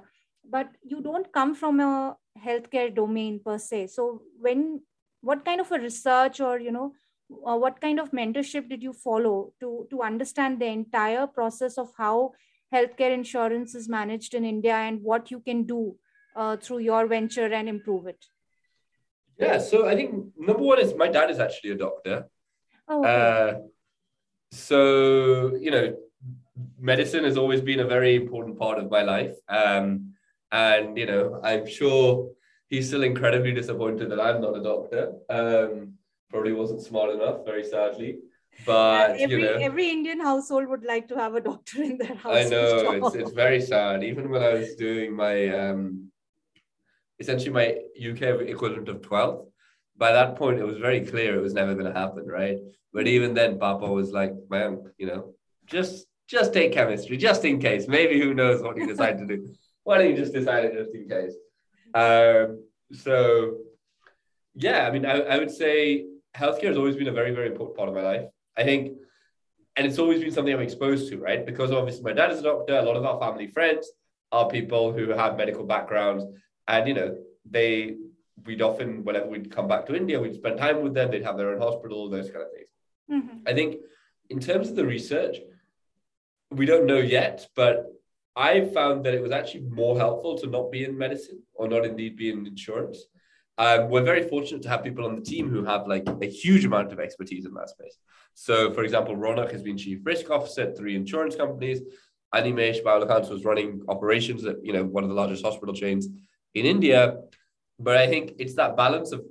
But 0.49 0.69
you 0.81 1.01
don't 1.01 1.29
come 1.33 1.53
from 1.53 1.81
a 1.81 2.15
healthcare 2.41 2.95
domain 2.95 3.41
per 3.43 3.57
se. 3.57 3.87
So, 3.87 4.21
when 4.39 4.79
what 5.19 5.43
kind 5.43 5.59
of 5.59 5.69
a 5.73 5.79
research 5.79 6.39
or 6.39 6.57
you 6.57 6.71
know 6.71 6.93
uh, 7.45 7.57
what 7.57 7.81
kind 7.81 7.99
of 7.99 8.11
mentorship 8.11 8.69
did 8.69 8.81
you 8.81 8.93
follow 8.93 9.51
to 9.59 9.87
to 9.89 10.03
understand 10.03 10.61
the 10.61 10.67
entire 10.67 11.27
process 11.27 11.77
of 11.77 11.91
how 11.97 12.31
healthcare 12.73 13.13
insurance 13.13 13.75
is 13.75 13.89
managed 13.89 14.33
in 14.33 14.45
india 14.45 14.75
and 14.75 15.01
what 15.01 15.31
you 15.31 15.39
can 15.39 15.63
do 15.63 15.95
uh, 16.35 16.55
through 16.57 16.79
your 16.79 17.07
venture 17.07 17.51
and 17.59 17.69
improve 17.69 18.07
it 18.07 18.25
yeah 19.37 19.57
so 19.57 19.87
i 19.87 19.95
think 19.95 20.25
number 20.37 20.63
one 20.63 20.79
is 20.79 20.93
my 20.95 21.07
dad 21.07 21.29
is 21.29 21.39
actually 21.39 21.71
a 21.71 21.77
doctor 21.77 22.25
oh, 22.87 22.99
okay. 22.99 23.09
uh, 23.09 23.53
so 24.51 25.55
you 25.55 25.71
know 25.71 25.95
medicine 26.79 27.23
has 27.23 27.37
always 27.37 27.61
been 27.61 27.79
a 27.79 27.89
very 27.95 28.15
important 28.15 28.57
part 28.57 28.77
of 28.77 28.89
my 28.89 29.01
life 29.01 29.35
um, 29.49 30.13
and 30.51 30.97
you 30.97 31.05
know 31.05 31.39
i'm 31.43 31.67
sure 31.67 32.31
he's 32.71 32.87
still 32.87 33.03
incredibly 33.03 33.51
disappointed 33.51 34.09
that 34.09 34.19
I'm 34.19 34.41
not 34.41 34.57
a 34.57 34.63
doctor. 34.63 35.13
Um, 35.29 35.95
probably 36.29 36.53
wasn't 36.53 36.81
smart 36.81 37.13
enough, 37.13 37.45
very 37.45 37.65
sadly. 37.65 38.19
But 38.65 39.19
every 39.19 39.41
you 39.41 39.41
know, 39.41 39.53
every 39.53 39.89
Indian 39.89 40.19
household 40.19 40.67
would 40.67 40.83
like 40.83 41.07
to 41.07 41.15
have 41.15 41.35
a 41.35 41.41
doctor 41.41 41.81
in 41.81 41.97
their 41.97 42.15
house. 42.15 42.35
I 42.35 42.49
know 42.49 42.91
it's 42.91 43.15
it's 43.15 43.31
very 43.31 43.61
sad. 43.61 44.03
Even 44.03 44.29
when 44.29 44.43
I 44.43 44.53
was 44.53 44.75
doing 44.75 45.15
my 45.15 45.47
um, 45.49 46.11
essentially 47.19 47.51
my 47.51 47.67
UK 48.09 48.21
equivalent 48.49 48.89
of 48.89 49.01
12th, 49.01 49.47
by 49.97 50.11
that 50.11 50.35
point 50.35 50.59
it 50.59 50.65
was 50.65 50.77
very 50.77 51.01
clear 51.05 51.35
it 51.35 51.41
was 51.41 51.53
never 51.53 51.73
going 51.73 51.91
to 51.91 51.99
happen, 51.99 52.25
right? 52.27 52.57
But 52.93 53.07
even 53.07 53.33
then, 53.33 53.57
Papa 53.57 53.87
was 53.87 54.11
like, 54.11 54.33
"Man, 54.49 54.83
you 54.97 55.07
know, 55.07 55.33
just 55.65 56.05
just 56.27 56.53
take 56.53 56.73
chemistry, 56.73 57.17
just 57.17 57.45
in 57.45 57.59
case. 57.59 57.87
Maybe 57.87 58.19
who 58.19 58.33
knows 58.33 58.61
what 58.61 58.77
you 58.77 58.85
decide 58.87 59.17
to 59.19 59.25
do? 59.25 59.37
Why 59.83 59.97
don't 59.97 60.09
you 60.11 60.17
just 60.17 60.33
decide 60.33 60.65
it 60.65 60.73
just 60.73 60.93
in 60.93 61.07
case?" 61.07 61.35
Um, 61.93 62.63
so, 62.93 63.57
yeah, 64.53 64.87
I 64.87 64.91
mean, 64.91 65.05
I, 65.05 65.21
I 65.21 65.37
would 65.39 65.51
say 65.51 66.05
healthcare 66.35 66.67
has 66.67 66.77
always 66.77 66.95
been 66.95 67.07
a 67.07 67.13
very, 67.13 67.31
very 67.33 67.47
important 67.47 67.77
part 67.77 67.89
of 67.89 67.95
my 67.95 68.01
life. 68.01 68.25
I 68.61 68.63
think, 68.63 68.97
and 69.75 69.87
it's 69.87 69.97
always 69.97 70.21
been 70.21 70.31
something 70.31 70.53
I'm 70.53 70.61
exposed 70.61 71.09
to, 71.09 71.17
right? 71.17 71.43
Because 71.43 71.71
obviously 71.71 72.03
my 72.03 72.13
dad 72.13 72.31
is 72.31 72.39
a 72.39 72.43
doctor. 72.43 72.77
A 72.77 72.83
lot 72.83 72.95
of 72.95 73.05
our 73.05 73.19
family 73.19 73.47
friends 73.47 73.91
are 74.31 74.47
people 74.47 74.93
who 74.93 75.09
have 75.09 75.35
medical 75.35 75.65
backgrounds, 75.65 76.23
and 76.67 76.87
you 76.87 76.93
know, 76.93 77.17
they 77.49 77.95
we'd 78.45 78.61
often 78.61 79.03
whenever 79.03 79.27
we'd 79.27 79.51
come 79.55 79.67
back 79.67 79.85
to 79.87 79.95
India, 79.95 80.19
we'd 80.19 80.35
spend 80.35 80.59
time 80.59 80.83
with 80.83 80.93
them. 80.93 81.09
They'd 81.09 81.23
have 81.23 81.37
their 81.37 81.51
own 81.53 81.61
hospital, 81.61 82.07
those 82.07 82.29
kind 82.29 82.45
of 82.45 82.51
things. 82.55 82.71
Mm-hmm. 83.11 83.37
I 83.47 83.53
think 83.53 83.77
in 84.29 84.39
terms 84.39 84.69
of 84.69 84.75
the 84.75 84.85
research, 84.85 85.37
we 86.51 86.67
don't 86.67 86.85
know 86.85 86.99
yet, 86.99 87.47
but 87.55 87.87
I 88.35 88.51
found 88.77 89.05
that 89.05 89.15
it 89.15 89.23
was 89.23 89.31
actually 89.31 89.65
more 89.81 89.97
helpful 89.97 90.37
to 90.37 90.47
not 90.47 90.71
be 90.71 90.85
in 90.85 90.97
medicine 90.97 91.41
or 91.53 91.67
not 91.67 91.83
indeed 91.85 92.15
be 92.15 92.29
in 92.29 92.45
insurance. 92.45 92.99
Um, 93.57 93.89
we're 93.89 94.03
very 94.03 94.27
fortunate 94.27 94.61
to 94.63 94.69
have 94.69 94.83
people 94.83 95.05
on 95.05 95.15
the 95.15 95.21
team 95.21 95.49
who 95.49 95.63
have 95.63 95.87
like 95.87 96.07
a 96.21 96.25
huge 96.25 96.65
amount 96.65 96.91
of 96.91 96.99
expertise 96.99 97.45
in 97.45 97.53
that 97.53 97.69
space. 97.69 97.97
So, 98.33 98.71
for 98.73 98.83
example, 98.83 99.15
Ronak 99.15 99.51
has 99.51 99.61
been 99.61 99.77
chief 99.77 99.99
risk 100.03 100.29
officer 100.29 100.63
at 100.63 100.77
three 100.77 100.95
insurance 100.95 101.35
companies. 101.35 101.81
Animesh 102.33 102.81
Baulakant 102.81 103.29
was 103.29 103.43
running 103.43 103.81
operations 103.89 104.45
at 104.45 104.63
you 104.63 104.73
know 104.73 104.83
one 104.83 105.03
of 105.03 105.09
the 105.09 105.15
largest 105.15 105.43
hospital 105.43 105.73
chains 105.73 106.07
in 106.53 106.65
India. 106.65 107.17
But 107.77 107.97
I 107.97 108.07
think 108.07 108.33
it's 108.39 108.55
that 108.55 108.77
balance 108.77 109.11
of 109.11 109.21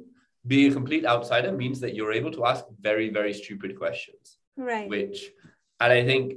being 0.46 0.70
a 0.70 0.75
complete 0.75 1.05
outsider 1.05 1.52
means 1.52 1.81
that 1.81 1.94
you're 1.94 2.12
able 2.12 2.32
to 2.32 2.44
ask 2.46 2.64
very, 2.81 3.11
very 3.11 3.32
stupid 3.32 3.78
questions. 3.78 4.38
Right. 4.56 4.88
Which, 4.88 5.31
and 5.78 5.93
I 5.93 6.05
think 6.05 6.34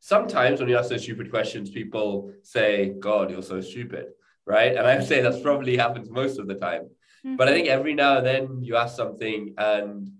sometimes 0.00 0.60
when 0.60 0.68
you 0.68 0.76
ask 0.76 0.90
those 0.90 1.02
stupid 1.02 1.30
questions, 1.30 1.70
people 1.70 2.32
say, 2.42 2.94
God, 2.98 3.30
you're 3.30 3.42
so 3.42 3.60
stupid. 3.60 4.06
Right. 4.46 4.74
And 4.76 4.86
I 4.86 4.96
would 4.96 5.06
say 5.06 5.20
that's 5.20 5.40
probably 5.40 5.76
happens 5.76 6.10
most 6.10 6.38
of 6.38 6.46
the 6.46 6.54
time. 6.54 6.88
Mm-hmm. 7.24 7.36
But 7.36 7.48
I 7.48 7.52
think 7.52 7.68
every 7.68 7.94
now 7.94 8.18
and 8.18 8.26
then 8.26 8.62
you 8.62 8.76
ask 8.76 8.96
something 8.96 9.54
and 9.56 10.10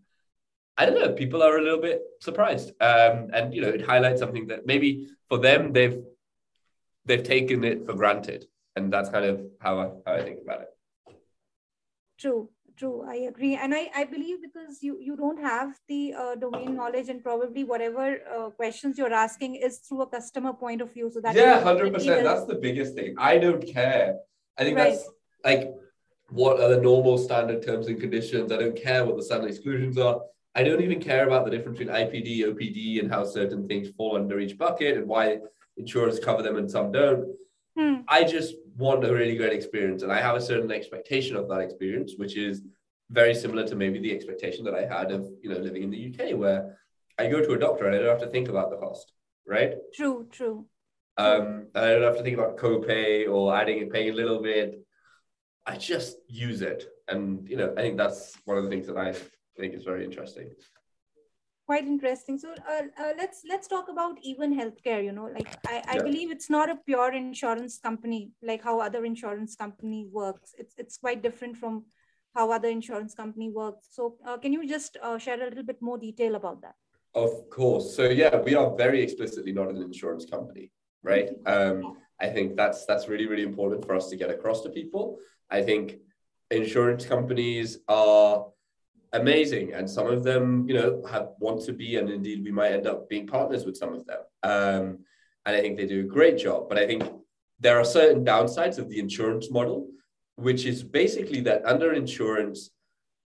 I 0.77 0.87
don't 0.87 0.99
know, 0.99 1.13
people 1.13 1.43
are 1.43 1.59
a 1.59 1.63
little 1.63 1.81
bit 1.81 2.03
surprised. 2.21 2.71
Um, 2.81 3.29
and 3.33 3.55
you 3.55 3.61
know, 3.61 3.69
it 3.69 3.85
highlights 3.85 4.21
something 4.21 4.47
that 4.49 4.67
maybe 4.67 5.09
for 5.29 5.39
them 5.39 5.73
they've 5.73 6.03
they've 7.05 7.23
taken 7.23 7.65
it 7.65 7.85
for 7.87 7.95
granted. 7.95 8.47
And 8.75 8.93
that's 8.93 9.11
kind 9.11 9.25
of 9.25 9.43
how 9.61 9.81
I, 9.81 9.91
how 10.07 10.15
I 10.15 10.23
think 10.23 10.41
about 10.43 10.63
it. 10.63 10.69
True 12.19 12.49
true 12.77 13.05
i 13.07 13.15
agree 13.31 13.55
and 13.55 13.75
i 13.75 13.91
i 13.95 14.05
believe 14.05 14.41
because 14.41 14.83
you 14.83 14.99
you 15.01 15.17
don't 15.17 15.41
have 15.41 15.79
the 15.89 16.15
uh, 16.15 16.35
domain 16.35 16.75
knowledge 16.75 17.09
and 17.09 17.23
probably 17.23 17.65
whatever 17.65 18.19
uh, 18.37 18.51
questions 18.51 18.99
you're 18.99 19.13
asking 19.13 19.55
is 19.57 19.79
through 19.79 20.03
a 20.03 20.07
customer 20.07 20.53
point 20.53 20.81
of 20.81 20.93
view 20.93 21.11
so 21.13 21.21
that 21.21 21.35
yeah 21.35 21.63
100% 21.63 22.23
that's 22.23 22.47
the 22.47 22.55
biggest 22.55 22.95
thing 22.95 23.15
i 23.19 23.39
don't 23.39 23.67
care 23.67 24.17
i 24.59 24.65
think 24.65 24.77
right. 24.77 24.93
that's 24.93 25.09
like 25.45 25.75
what 26.33 26.61
are 26.61 26.69
the 26.69 26.81
normal 26.81 27.19
standard 27.19 27.65
terms 27.65 27.87
and 27.87 28.01
conditions 28.01 28.51
i 28.53 28.57
don't 28.57 28.77
care 28.77 29.05
what 29.05 29.17
the 29.17 29.23
standard 29.23 29.51
exclusions 29.51 29.99
are 29.99 30.21
i 30.55 30.63
don't 30.63 30.83
even 30.83 31.01
care 31.01 31.27
about 31.27 31.45
the 31.45 31.51
difference 31.51 31.79
between 31.79 31.95
ipd 31.97 32.39
opd 32.49 33.01
and 33.01 33.11
how 33.11 33.25
certain 33.25 33.67
things 33.69 33.89
fall 33.97 34.17
under 34.17 34.41
each 34.41 34.57
bucket 34.57 34.97
and 34.97 35.07
why 35.07 35.39
insurers 35.77 36.19
cover 36.19 36.43
them 36.43 36.57
and 36.57 36.71
some 36.71 36.91
don't 36.91 37.27
hmm. 37.77 37.97
i 38.09 38.25
just 38.25 38.55
want 38.77 39.05
a 39.05 39.13
really 39.13 39.37
great 39.37 39.53
experience. 39.53 40.03
And 40.03 40.13
I 40.13 40.21
have 40.21 40.37
a 40.37 40.41
certain 40.41 40.71
expectation 40.71 41.37
of 41.37 41.49
that 41.49 41.61
experience, 41.61 42.15
which 42.17 42.37
is 42.37 42.63
very 43.11 43.35
similar 43.35 43.67
to 43.67 43.77
maybe 43.77 43.99
the 43.99 44.15
expectation 44.15 44.65
that 44.65 44.75
I 44.75 44.87
had 44.87 45.11
of, 45.11 45.29
you 45.43 45.51
know, 45.51 45.59
living 45.59 45.83
in 45.83 45.91
the 45.91 46.15
UK, 46.15 46.39
where 46.39 46.79
I 47.19 47.29
go 47.29 47.43
to 47.43 47.53
a 47.53 47.59
doctor 47.59 47.87
and 47.87 47.95
I 47.95 47.99
don't 47.99 48.09
have 48.09 48.27
to 48.27 48.29
think 48.29 48.49
about 48.49 48.71
the 48.71 48.77
cost, 48.77 49.13
right? 49.47 49.75
True, 49.95 50.27
true. 50.31 50.67
Um, 51.19 51.67
and 51.75 51.85
I 51.85 51.93
don't 51.93 52.03
have 52.03 52.17
to 52.17 52.23
think 52.23 52.39
about 52.39 52.57
copay 52.57 53.31
or 53.31 53.55
adding 53.55 53.83
and 53.83 53.91
paying 53.91 54.11
a 54.11 54.15
little 54.15 54.41
bit. 54.41 54.83
I 55.67 55.77
just 55.77 56.17
use 56.29 56.63
it. 56.63 56.85
And, 57.09 57.49
you 57.49 57.57
know, 57.57 57.73
I 57.77 57.81
think 57.81 57.97
that's 57.97 58.37
one 58.45 58.59
of 58.59 58.65
the 58.65 58.71
things 58.71 58.87
that 58.87 58.97
I 58.97 59.15
think 59.59 59.75
is 59.75 59.85
very 59.85 60.05
interesting. 60.05 60.51
Quite 61.67 61.87
interesting. 61.87 62.39
So 62.39 62.53
uh, 62.53 62.83
uh, 63.01 63.13
let's 63.17 63.43
let's 63.49 63.69
talk 63.69 63.89
about 63.89 64.19
even 64.23 64.59
healthcare 64.59 65.03
you 65.03 65.13
know 65.13 65.31
like 65.33 65.49
i, 65.69 65.83
I 65.87 65.97
yeah. 65.97 66.03
believe 66.03 66.31
it's 66.33 66.51
not 66.51 66.69
a 66.69 66.77
pure 66.85 67.13
insurance 67.13 67.79
company 67.79 68.33
like 68.43 68.65
how 68.65 68.81
other 68.81 69.05
insurance 69.05 69.55
company 69.55 70.09
works. 70.11 70.55
It's 70.59 70.75
it's 70.77 70.97
quite 70.97 71.23
different 71.23 71.57
from 71.57 71.85
how 72.35 72.51
other 72.51 72.69
insurance 72.69 73.15
company 73.15 73.49
works. 73.49 73.89
So 73.93 74.17
uh, 74.27 74.39
can 74.39 74.53
you 74.53 74.67
just 74.67 74.97
uh, 75.01 75.19
share 75.19 75.41
a 75.41 75.45
little 75.45 75.63
bit 75.63 75.81
more 75.81 75.99
detail 75.99 76.35
about 76.35 76.63
that? 76.63 76.75
Of 77.15 77.49
course. 77.49 77.95
So 77.95 78.05
yeah 78.09 78.37
we 78.41 78.57
are 78.57 78.75
very 78.77 79.01
explicitly 79.01 79.53
not 79.53 79.71
an 79.71 79.81
insurance 79.81 80.27
company 80.27 80.73
right? 81.03 81.31
Um, 81.47 81.97
i 82.21 82.29
think 82.29 82.57
that's 82.57 82.87
that's 82.87 83.09
really 83.09 83.27
really 83.27 83.43
important 83.43 83.85
for 83.85 83.95
us 83.95 84.09
to 84.09 84.17
get 84.17 84.31
across 84.31 84.61
to 84.63 84.69
people 84.69 85.19
i 85.59 85.63
think 85.63 85.99
insurance 86.51 87.05
companies 87.05 87.79
are 87.89 88.47
amazing 89.13 89.75
and 89.75 89.89
some 89.89 90.07
of 90.07 90.25
them 90.25 90.67
you 90.69 90.75
know 90.75 91.05
have 91.11 91.29
want 91.39 91.63
to 91.63 91.73
be 91.73 91.97
and 91.97 92.09
indeed 92.11 92.43
we 92.43 92.51
might 92.51 92.73
end 92.73 92.87
up 92.87 93.09
being 93.09 93.27
partners 93.27 93.65
with 93.65 93.77
some 93.77 93.93
of 93.93 94.07
them. 94.07 94.21
Um, 94.43 94.85
and 95.45 95.57
i 95.57 95.61
think 95.61 95.77
they 95.77 95.87
do 95.87 96.01
a 96.01 96.15
great 96.17 96.39
job. 96.39 96.69
But 96.69 96.79
i 96.79 96.87
think 96.87 97.03
there 97.61 97.79
are 97.79 97.85
certain 97.85 98.25
downsides 98.25 98.79
of 98.79 98.89
the 98.89 98.99
insurance 98.99 99.51
model 99.51 99.89
which 100.37 100.65
is 100.65 100.83
basically 100.83 101.41
that 101.43 101.65
under 101.67 101.93
insurance 101.93 102.71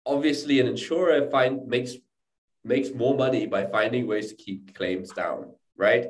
obviously 0.05 0.59
an 0.59 0.67
insurer 0.67 1.29
find 1.29 1.67
makes 1.67 1.93
makes 2.63 2.89
more 2.91 3.15
money 3.15 3.45
by 3.45 3.65
finding 3.65 4.07
ways 4.07 4.29
to 4.29 4.35
keep 4.35 4.73
claims 4.75 5.11
down 5.11 5.51
right? 5.77 6.05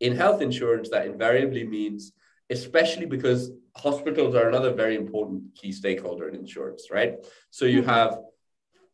In 0.00 0.14
health 0.14 0.40
insurance 0.42 0.90
that 0.90 1.06
invariably 1.06 1.64
means 1.64 2.12
especially 2.50 3.06
because 3.06 3.50
hospitals 3.78 4.34
are 4.34 4.48
another 4.48 4.72
very 4.72 4.96
important 4.96 5.42
key 5.54 5.72
stakeholder 5.72 6.28
in 6.28 6.34
insurance 6.34 6.88
right 6.90 7.14
so 7.50 7.64
you 7.64 7.80
mm-hmm. 7.80 7.90
have 7.90 8.18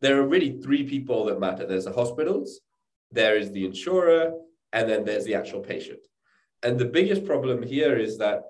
there 0.05 0.21
are 0.21 0.27
really 0.27 0.61
three 0.63 0.85
people 0.85 1.25
that 1.25 1.41
matter. 1.41 1.67
There's 1.67 1.87
the 1.87 1.93
hospitals, 1.93 2.61
there 3.11 3.39
is 3.39 3.51
the 3.53 3.65
insurer, 3.65 4.35
and 4.71 4.87
then 4.87 5.03
there's 5.03 5.25
the 5.25 5.35
actual 5.35 5.61
patient. 5.61 6.01
And 6.63 6.79
the 6.79 6.85
biggest 6.85 7.25
problem 7.25 7.63
here 7.63 7.97
is 7.97 8.19
that 8.19 8.43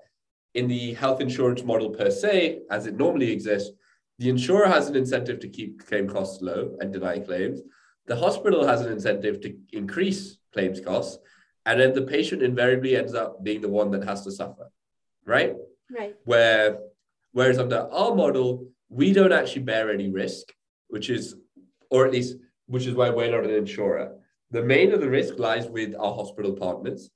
in 0.53 0.67
the 0.67 0.93
health 0.95 1.21
insurance 1.21 1.63
model 1.63 1.91
per 1.91 2.11
se, 2.11 2.59
as 2.69 2.87
it 2.87 2.97
normally 2.97 3.31
exists, 3.31 3.71
the 4.19 4.27
insurer 4.27 4.67
has 4.67 4.89
an 4.89 4.97
incentive 4.97 5.39
to 5.39 5.47
keep 5.47 5.85
claim 5.87 6.09
costs 6.09 6.41
low 6.41 6.75
and 6.81 6.91
deny 6.91 7.19
claims. 7.19 7.61
The 8.05 8.17
hospital 8.17 8.67
has 8.67 8.81
an 8.81 8.91
incentive 8.91 9.39
to 9.41 9.55
increase 9.71 10.37
claims 10.51 10.81
costs. 10.81 11.19
And 11.65 11.79
then 11.79 11.93
the 11.93 12.01
patient 12.01 12.43
invariably 12.43 12.97
ends 12.97 13.13
up 13.13 13.41
being 13.45 13.61
the 13.61 13.69
one 13.69 13.91
that 13.91 14.03
has 14.03 14.25
to 14.25 14.31
suffer, 14.31 14.69
right? 15.25 15.55
Right. 15.89 16.15
Where, 16.25 16.79
whereas 17.31 17.59
under 17.59 17.81
our 17.91 18.15
model, 18.15 18.67
we 18.89 19.13
don't 19.13 19.31
actually 19.31 19.63
bear 19.63 19.91
any 19.91 20.09
risk, 20.09 20.53
which 20.87 21.09
is 21.09 21.35
or 21.89 22.05
at 22.05 22.11
least 22.11 22.37
which 22.67 22.85
is 22.85 22.95
why 22.95 23.09
we're 23.09 23.31
not 23.31 23.43
an 23.43 23.55
insurer. 23.55 24.15
The 24.51 24.63
main 24.63 24.91
of 24.93 25.01
the 25.01 25.09
risk 25.09 25.37
lies 25.37 25.67
with 25.67 25.95
our 25.95 26.13
hospital 26.13 26.53
partners, 26.53 27.09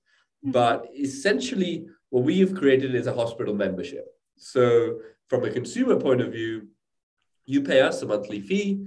mm-hmm. 0.44 0.52
but 0.52 0.88
essentially 0.98 1.86
what 2.10 2.24
we 2.24 2.40
have 2.40 2.56
created 2.56 2.96
is 2.96 3.08
a 3.08 3.14
hospital 3.14 3.54
membership. 3.54 4.06
So 4.38 5.00
from 5.28 5.44
a 5.44 5.52
consumer 5.52 6.00
point 6.00 6.22
of 6.22 6.32
view, 6.32 6.68
you 7.46 7.62
pay 7.62 7.82
us 7.82 8.02
a 8.02 8.06
monthly 8.06 8.42
fee. 8.42 8.86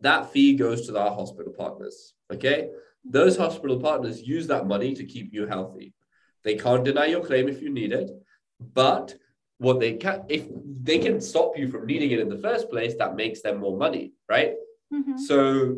That 0.00 0.32
fee 0.32 0.54
goes 0.54 0.86
to 0.86 0.98
our 0.98 1.14
hospital 1.14 1.52
partners. 1.52 2.14
Okay. 2.32 2.70
Those 3.04 3.36
hospital 3.36 3.80
partners 3.80 4.22
use 4.22 4.46
that 4.46 4.66
money 4.66 4.94
to 4.94 5.04
keep 5.04 5.32
you 5.32 5.46
healthy. 5.46 5.92
They 6.44 6.56
can't 6.56 6.84
deny 6.84 7.06
your 7.06 7.24
claim 7.24 7.48
if 7.48 7.60
you 7.62 7.70
need 7.70 7.92
it, 7.92 8.10
but 8.74 9.14
what 9.58 9.78
they 9.78 9.94
can, 9.94 10.24
if 10.28 10.46
they 10.82 10.98
can 10.98 11.20
stop 11.20 11.56
you 11.56 11.68
from 11.68 11.86
needing 11.86 12.10
it 12.10 12.18
in 12.18 12.28
the 12.28 12.38
first 12.38 12.68
place, 12.70 12.94
that 12.98 13.14
makes 13.14 13.42
them 13.42 13.58
more 13.58 13.76
money, 13.76 14.12
right? 14.28 14.54
Mm-hmm. 14.92 15.16
So, 15.18 15.76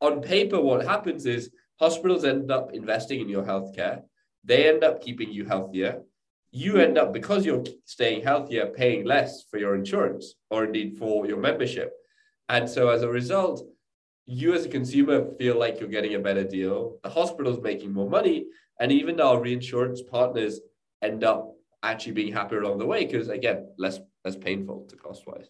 on 0.00 0.20
paper, 0.20 0.60
what 0.60 0.84
happens 0.84 1.24
is 1.24 1.50
hospitals 1.78 2.24
end 2.24 2.50
up 2.50 2.72
investing 2.72 3.20
in 3.20 3.28
your 3.28 3.44
healthcare. 3.44 4.02
They 4.42 4.68
end 4.68 4.84
up 4.84 5.02
keeping 5.02 5.32
you 5.32 5.44
healthier. 5.44 6.02
You 6.50 6.78
end 6.78 6.98
up, 6.98 7.12
because 7.12 7.46
you're 7.46 7.64
staying 7.84 8.22
healthier, 8.22 8.66
paying 8.66 9.04
less 9.04 9.44
for 9.50 9.58
your 9.58 9.74
insurance 9.74 10.34
or 10.50 10.64
indeed 10.64 10.98
for 10.98 11.26
your 11.26 11.38
membership. 11.38 11.92
And 12.48 12.68
so, 12.68 12.88
as 12.88 13.02
a 13.02 13.08
result, 13.08 13.62
you 14.26 14.54
as 14.54 14.64
a 14.64 14.68
consumer 14.68 15.26
feel 15.38 15.58
like 15.58 15.78
you're 15.78 15.88
getting 15.88 16.14
a 16.14 16.18
better 16.18 16.44
deal. 16.44 16.98
The 17.02 17.10
hospital's 17.10 17.60
making 17.62 17.92
more 17.92 18.08
money. 18.08 18.46
And 18.80 18.90
even 18.90 19.20
our 19.20 19.40
reinsurance 19.40 20.02
partners 20.02 20.60
end 21.02 21.22
up 21.22 21.54
actually 21.90 22.12
being 22.12 22.32
happier 22.32 22.60
along 22.62 22.78
the 22.78 22.86
way 22.86 23.04
because, 23.04 23.28
again, 23.28 23.68
less 23.78 23.98
less 24.24 24.36
painful 24.36 24.86
to 24.88 24.96
cost 24.96 25.26
wise. 25.26 25.48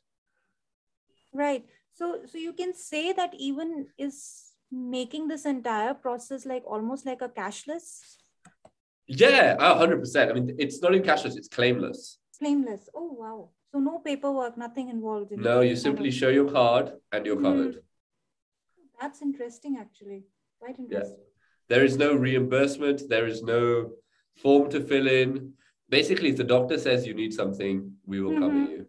Right. 1.33 1.65
So 1.93 2.21
so 2.27 2.39
you 2.39 2.53
can 2.53 2.75
say 2.75 3.13
that 3.13 3.35
even 3.39 3.87
is 3.99 4.55
making 4.71 5.29
this 5.29 5.45
entire 5.45 5.95
process 5.95 6.45
like 6.45 6.65
almost 6.67 7.07
like 7.07 7.23
a 7.23 7.29
cashless? 7.29 8.01
Yeah 9.07 9.57
100% 9.57 10.31
i 10.31 10.33
mean 10.33 10.57
it's 10.59 10.81
not 10.81 10.95
even 10.95 11.07
cashless 11.07 11.37
it's 11.37 11.49
claimless. 11.49 12.17
Claimless. 12.43 12.89
Oh 12.95 13.13
wow. 13.13 13.51
So 13.71 13.79
no 13.79 13.99
paperwork 13.99 14.57
nothing 14.57 14.89
involved 14.89 15.33
in 15.33 15.41
no 15.41 15.61
you 15.61 15.77
simply 15.77 16.11
show 16.11 16.29
your 16.29 16.51
card 16.51 16.93
and 17.13 17.27
you're 17.27 17.41
covered. 17.41 17.75
Mm. 17.75 17.83
that's 19.01 19.23
interesting 19.23 19.77
actually. 19.79 20.25
Quite 20.61 20.79
interesting. 20.79 21.19
Yeah. 21.19 21.25
there 21.69 21.85
is 21.85 21.97
no 21.97 22.15
reimbursement. 22.15 23.03
There 23.09 23.27
is 23.27 23.43
no 23.43 23.91
form 24.43 24.71
to 24.71 24.81
fill 24.81 25.07
in 25.07 25.53
basically 25.89 26.31
if 26.31 26.37
the 26.37 26.45
doctor 26.45 26.79
says 26.79 27.07
you 27.07 27.15
need 27.15 27.33
something 27.33 27.93
we 28.07 28.21
will 28.21 28.33
mm-hmm. 28.33 28.43
cover 28.43 28.71
you 28.71 28.87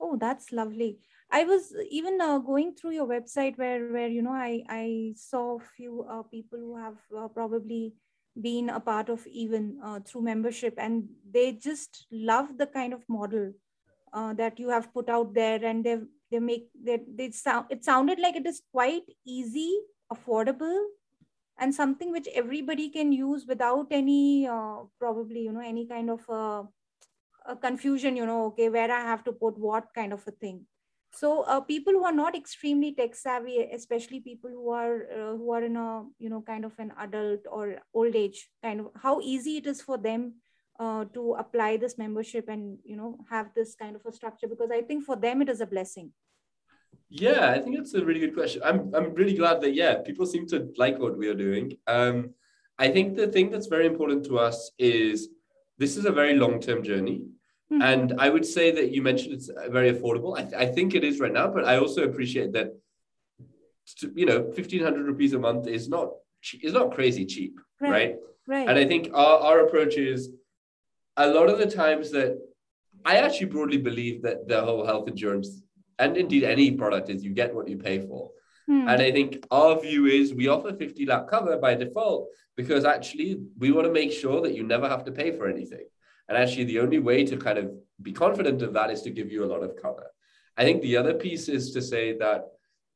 oh 0.00 0.16
that's 0.16 0.52
lovely 0.52 0.98
I 1.28 1.42
was 1.42 1.74
even 1.90 2.20
uh, 2.20 2.38
going 2.38 2.74
through 2.74 2.92
your 2.92 3.06
website 3.06 3.58
where 3.58 3.88
where 3.92 4.08
you 4.08 4.22
know 4.22 4.32
I 4.32 4.62
I 4.68 5.14
saw 5.16 5.56
a 5.56 5.64
few 5.76 6.04
uh, 6.08 6.22
people 6.22 6.58
who 6.58 6.76
have 6.76 6.98
uh, 7.16 7.28
probably 7.28 7.94
been 8.40 8.68
a 8.68 8.80
part 8.80 9.08
of 9.08 9.26
even 9.26 9.78
uh, 9.82 10.00
through 10.00 10.22
membership 10.22 10.74
and 10.78 11.08
they 11.30 11.52
just 11.52 12.06
love 12.12 12.56
the 12.58 12.66
kind 12.66 12.92
of 12.92 13.02
model 13.08 13.52
uh, 14.12 14.34
that 14.34 14.58
you 14.58 14.68
have 14.68 14.92
put 14.92 15.08
out 15.08 15.34
there 15.34 15.64
and 15.64 15.84
they 15.84 15.98
they 16.30 16.38
make 16.38 16.68
that 16.84 17.04
they, 17.06 17.26
they 17.26 17.30
sound 17.32 17.66
it 17.70 17.84
sounded 17.84 18.18
like 18.18 18.36
it 18.36 18.46
is 18.46 18.62
quite 18.72 19.04
easy 19.24 19.78
affordable 20.12 20.78
and 21.58 21.74
something 21.74 22.12
which 22.12 22.28
everybody 22.34 22.88
can 22.88 23.12
use 23.12 23.46
without 23.46 23.86
any 23.90 24.46
uh, 24.46 24.78
probably 24.98 25.40
you 25.40 25.52
know 25.52 25.60
any 25.60 25.86
kind 25.86 26.10
of 26.10 26.28
a 26.28 26.66
confusion 27.56 28.16
you 28.16 28.26
know 28.26 28.46
okay 28.46 28.68
where 28.68 28.90
i 28.90 29.00
have 29.00 29.22
to 29.24 29.32
put 29.32 29.58
what 29.58 29.92
kind 29.94 30.12
of 30.12 30.26
a 30.26 30.30
thing. 30.32 30.66
So 31.12 31.42
uh, 31.42 31.60
people 31.60 31.94
who 31.94 32.04
are 32.04 32.12
not 32.12 32.36
extremely 32.36 32.92
tech 32.94 33.14
savvy 33.14 33.58
especially 33.72 34.20
people 34.20 34.50
who 34.50 34.70
are 34.70 35.06
uh, 35.18 35.36
who 35.36 35.52
are 35.52 35.62
in 35.62 35.76
a 35.76 36.04
you 36.18 36.28
know 36.28 36.42
kind 36.42 36.64
of 36.64 36.72
an 36.78 36.92
adult 36.98 37.46
or 37.50 37.78
old 37.94 38.14
age 38.14 38.50
kind 38.62 38.80
of 38.80 38.90
how 39.02 39.20
easy 39.20 39.56
it 39.56 39.66
is 39.66 39.80
for 39.80 39.96
them 39.96 40.34
uh, 40.78 41.04
to 41.14 41.34
apply 41.38 41.76
this 41.78 41.96
membership 41.96 42.48
and 42.48 42.78
you 42.84 42.96
know 42.96 43.16
have 43.30 43.48
this 43.54 43.74
kind 43.74 43.96
of 43.96 44.04
a 44.04 44.12
structure 44.12 44.46
because 44.46 44.70
i 44.70 44.82
think 44.82 45.04
for 45.04 45.16
them 45.16 45.40
it 45.40 45.48
is 45.48 45.62
a 45.62 45.66
blessing 45.66 46.12
yeah 47.08 47.50
i 47.50 47.58
think 47.58 47.78
it's 47.78 47.94
a 47.94 48.04
really 48.04 48.20
good 48.20 48.34
question 48.34 48.60
i'm 48.64 48.92
i'm 48.94 49.14
really 49.14 49.34
glad 49.34 49.60
that 49.60 49.74
yeah 49.74 49.96
people 50.04 50.26
seem 50.26 50.46
to 50.46 50.68
like 50.76 50.98
what 50.98 51.16
we 51.16 51.28
are 51.28 51.34
doing 51.34 51.72
um 51.86 52.30
i 52.78 52.88
think 52.88 53.16
the 53.16 53.28
thing 53.28 53.50
that's 53.50 53.68
very 53.68 53.86
important 53.86 54.24
to 54.24 54.38
us 54.38 54.72
is 54.78 55.28
this 55.78 55.96
is 55.96 56.04
a 56.04 56.10
very 56.10 56.34
long 56.34 56.60
term 56.60 56.82
journey 56.82 57.22
Mm-hmm. 57.72 57.82
And 57.82 58.20
I 58.20 58.30
would 58.30 58.46
say 58.46 58.70
that 58.70 58.92
you 58.92 59.02
mentioned 59.02 59.34
it's 59.34 59.50
very 59.68 59.92
affordable. 59.92 60.38
I, 60.38 60.42
th- 60.42 60.54
I 60.54 60.66
think 60.66 60.94
it 60.94 61.02
is 61.02 61.18
right 61.18 61.32
now, 61.32 61.48
but 61.48 61.64
I 61.64 61.78
also 61.78 62.04
appreciate 62.04 62.52
that, 62.52 62.76
you 64.14 64.26
know, 64.26 64.42
1500 64.42 65.04
rupees 65.04 65.32
a 65.32 65.38
month 65.38 65.66
is 65.66 65.88
not, 65.88 66.10
is 66.62 66.72
not 66.72 66.94
crazy 66.94 67.26
cheap. 67.26 67.58
Right. 67.80 67.90
Right. 67.90 68.16
right. 68.46 68.68
And 68.68 68.78
I 68.78 68.86
think 68.86 69.10
our, 69.12 69.38
our 69.38 69.60
approach 69.66 69.96
is 69.96 70.30
a 71.16 71.26
lot 71.26 71.48
of 71.48 71.58
the 71.58 71.66
times 71.66 72.12
that 72.12 72.38
I 73.04 73.16
actually 73.16 73.46
broadly 73.46 73.78
believe 73.78 74.22
that 74.22 74.46
the 74.46 74.62
whole 74.62 74.86
health 74.86 75.08
insurance 75.08 75.62
and 75.98 76.16
indeed 76.16 76.44
any 76.44 76.70
product 76.72 77.08
is 77.08 77.24
you 77.24 77.32
get 77.32 77.54
what 77.54 77.68
you 77.68 77.76
pay 77.76 78.00
for. 78.06 78.30
Hmm. 78.66 78.88
And 78.88 79.02
I 79.02 79.12
think 79.12 79.46
our 79.50 79.80
view 79.80 80.06
is 80.06 80.34
we 80.34 80.48
offer 80.48 80.72
50 80.72 81.06
lakh 81.06 81.28
cover 81.28 81.56
by 81.56 81.74
default 81.74 82.28
because 82.56 82.84
actually 82.84 83.40
we 83.58 83.70
want 83.70 83.86
to 83.86 83.92
make 83.92 84.12
sure 84.12 84.40
that 84.42 84.54
you 84.54 84.64
never 84.64 84.88
have 84.88 85.04
to 85.04 85.12
pay 85.12 85.30
for 85.30 85.48
anything. 85.48 85.86
And 86.28 86.36
actually, 86.36 86.64
the 86.64 86.80
only 86.80 86.98
way 86.98 87.24
to 87.24 87.36
kind 87.36 87.58
of 87.58 87.70
be 88.02 88.12
confident 88.12 88.60
of 88.62 88.72
that 88.72 88.90
is 88.90 89.02
to 89.02 89.10
give 89.10 89.30
you 89.30 89.44
a 89.44 89.46
lot 89.46 89.62
of 89.62 89.76
cover. 89.80 90.06
I 90.56 90.64
think 90.64 90.82
the 90.82 90.96
other 90.96 91.14
piece 91.14 91.48
is 91.48 91.72
to 91.72 91.82
say 91.82 92.16
that 92.18 92.46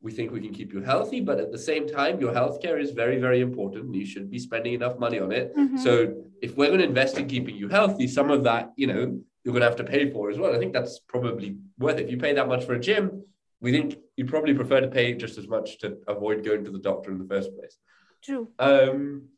we 0.02 0.11
think 0.12 0.33
we 0.33 0.40
can 0.40 0.52
keep 0.52 0.73
you 0.73 0.80
healthy, 0.80 1.21
but 1.21 1.38
at 1.38 1.52
the 1.52 1.59
same 1.59 1.87
time, 1.87 2.21
your 2.21 2.33
healthcare 2.33 2.80
is 2.80 2.90
very, 2.90 3.19
very 3.19 3.40
important. 3.40 3.95
You 3.95 4.07
should 4.07 4.30
be 4.30 4.38
spending 4.38 4.75
enough 4.75 4.99
money 4.99 5.21
on 5.21 5.30
it. 5.30 5.54
Mm-hmm. 5.54 5.76
So 5.76 6.14
if 6.40 6.57
we're 6.57 6.69
going 6.69 6.80
to 6.80 6.87
invest 6.87 7.19
in 7.19 7.28
keeping 7.28 7.54
you 7.54 7.69
healthy, 7.69 8.09
some 8.09 8.30
of 8.30 8.45
that, 8.45 8.73
you 8.76 8.87
know, 8.87 9.21
you're 9.44 9.52
going 9.52 9.62
to 9.62 9.68
have 9.68 9.76
to 9.76 9.85
pay 9.85 10.11
for 10.11 10.30
as 10.30 10.38
well. 10.38 10.54
I 10.54 10.59
think 10.59 10.73
that's 10.73 10.99
probably 11.00 11.56
worth 11.78 11.99
it. 11.99 12.04
If 12.04 12.11
you 12.11 12.18
pay 12.18 12.35
that 12.35 12.49
much 12.49 12.64
for 12.64 12.75
a 12.75 12.80
gym, 12.80 13.25
we 13.61 13.73
think 13.73 13.97
you'd 14.16 14.28
probably 14.28 14.54
prefer 14.54 14.80
to 14.80 14.88
pay 14.88 15.14
just 15.14 15.38
as 15.38 15.49
much 15.49 15.78
to 15.78 15.99
avoid 16.06 16.44
going 16.44 16.64
to 16.64 16.70
the 16.70 16.78
doctor 16.78 17.11
in 17.11 17.18
the 17.18 17.26
first 17.26 17.54
place. 17.56 17.76
True. 18.23 18.49
Um, 18.59 19.28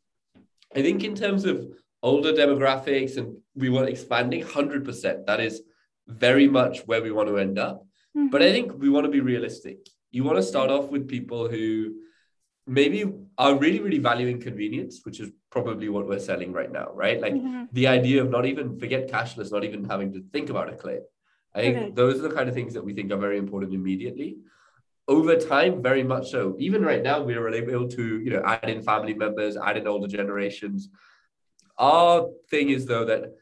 I 0.75 0.81
think 0.81 1.03
in 1.03 1.15
terms 1.15 1.45
of 1.45 1.67
older 2.03 2.33
demographics 2.33 3.17
and 3.17 3.37
we 3.55 3.69
want 3.69 3.87
expanding 3.87 4.43
100% 4.43 5.25
that 5.25 5.39
is 5.39 5.61
very 6.07 6.47
much 6.47 6.85
where 6.85 7.01
we 7.01 7.11
want 7.11 7.29
to 7.29 7.37
end 7.37 7.57
up 7.57 7.85
mm-hmm. 8.15 8.27
but 8.27 8.41
i 8.41 8.51
think 8.51 8.73
we 8.77 8.89
want 8.89 9.05
to 9.05 9.11
be 9.11 9.21
realistic 9.21 9.77
you 10.11 10.23
want 10.23 10.37
to 10.37 10.43
start 10.43 10.69
off 10.69 10.89
with 10.89 11.07
people 11.07 11.47
who 11.47 11.95
maybe 12.65 13.11
are 13.37 13.55
really 13.55 13.79
really 13.79 13.99
valuing 13.99 14.39
convenience 14.39 15.01
which 15.03 15.19
is 15.19 15.29
probably 15.49 15.89
what 15.89 16.07
we're 16.07 16.19
selling 16.19 16.51
right 16.53 16.71
now 16.71 16.87
right 16.93 17.19
like 17.21 17.33
mm-hmm. 17.33 17.63
the 17.73 17.87
idea 17.87 18.21
of 18.21 18.29
not 18.29 18.45
even 18.45 18.79
forget 18.79 19.09
cashless 19.09 19.51
not 19.51 19.63
even 19.63 19.83
having 19.83 20.13
to 20.13 20.23
think 20.31 20.49
about 20.49 20.71
a 20.71 20.75
claim 20.75 21.01
i 21.53 21.61
think 21.61 21.77
okay. 21.77 21.91
those 21.91 22.19
are 22.19 22.29
the 22.29 22.35
kind 22.35 22.47
of 22.47 22.55
things 22.55 22.73
that 22.73 22.83
we 22.83 22.93
think 22.93 23.11
are 23.11 23.17
very 23.17 23.37
important 23.37 23.73
immediately 23.73 24.37
over 25.07 25.35
time 25.35 25.81
very 25.81 26.03
much 26.03 26.31
so 26.31 26.55
even 26.57 26.81
right 26.81 27.03
now 27.03 27.21
we're 27.21 27.53
able 27.53 27.87
to 27.87 28.19
you 28.21 28.31
know 28.31 28.41
add 28.45 28.69
in 28.69 28.81
family 28.81 29.13
members 29.13 29.57
add 29.57 29.75
in 29.75 29.87
older 29.87 30.07
generations 30.07 30.89
our 31.77 32.29
thing 32.49 32.69
is 32.69 32.85
though 32.85 33.03
that 33.03 33.33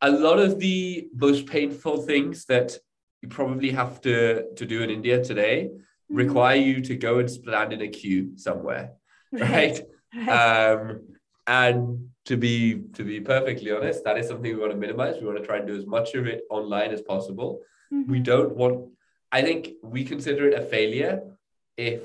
a 0.00 0.10
lot 0.10 0.38
of 0.38 0.58
the 0.58 1.08
most 1.14 1.46
painful 1.46 2.02
things 2.02 2.44
that 2.46 2.76
you 3.22 3.28
probably 3.28 3.70
have 3.70 4.00
to 4.00 4.52
to 4.56 4.66
do 4.66 4.82
in 4.82 4.90
India 4.90 5.22
today. 5.22 5.70
Require 6.12 6.56
you 6.56 6.80
to 6.82 6.94
go 6.96 7.18
and 7.18 7.30
stand 7.30 7.72
in 7.72 7.80
a 7.82 7.88
queue 7.88 8.36
somewhere, 8.36 8.92
right? 9.32 9.80
Um, 10.28 11.08
and 11.46 12.08
to 12.26 12.36
be 12.36 12.82
to 12.94 13.02
be 13.02 13.20
perfectly 13.20 13.70
honest, 13.72 14.04
that 14.04 14.16
is 14.18 14.28
something 14.28 14.52
we 14.54 14.60
want 14.60 14.72
to 14.72 14.78
minimize. 14.78 15.16
We 15.20 15.26
want 15.26 15.38
to 15.38 15.46
try 15.46 15.56
and 15.58 15.66
do 15.66 15.76
as 15.76 15.86
much 15.86 16.14
of 16.14 16.26
it 16.26 16.42
online 16.50 16.90
as 16.92 17.02
possible. 17.02 17.60
We 17.90 18.18
Mhm. 18.20 18.24
don't 18.24 18.56
want. 18.56 18.76
I 19.32 19.42
think 19.42 19.62
we 19.82 20.04
consider 20.04 20.42
it 20.48 20.54
a 20.54 20.64
failure 20.76 21.14
if 21.76 22.02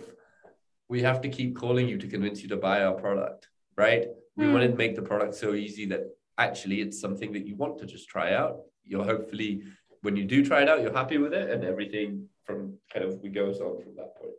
we 0.89 1.01
have 1.01 1.19
to 1.21 1.29
keep 1.29 1.55
calling 1.55 1.87
you 1.91 1.97
to 1.97 2.07
convince 2.07 2.41
you 2.41 2.49
to 2.49 2.57
buy 2.57 2.77
our 2.83 2.93
product, 2.93 3.49
right? 3.75 4.07
We 4.37 4.45
Hmm. 4.47 4.53
want 4.53 4.63
to 4.71 4.75
make 4.83 4.95
the 4.95 5.01
product 5.01 5.33
so 5.35 5.53
easy 5.53 5.85
that 5.87 6.03
actually 6.37 6.81
it's 6.81 6.99
something 7.05 7.31
that 7.33 7.45
you 7.45 7.55
want 7.55 7.77
to 7.79 7.85
just 7.85 8.07
try 8.07 8.33
out. 8.33 8.55
You're 8.85 9.03
hopefully 9.03 9.63
when 10.01 10.15
you 10.15 10.25
do 10.25 10.45
try 10.45 10.61
it 10.63 10.69
out, 10.69 10.81
you're 10.81 10.93
happy 11.03 11.17
with 11.17 11.33
it, 11.33 11.49
and 11.49 11.63
everything 11.63 12.29
from 12.47 12.77
kind 12.91 13.05
of 13.05 13.19
we 13.21 13.29
goes 13.29 13.59
on 13.59 13.77
from 13.83 13.93
that 13.97 14.15
point. 14.19 14.33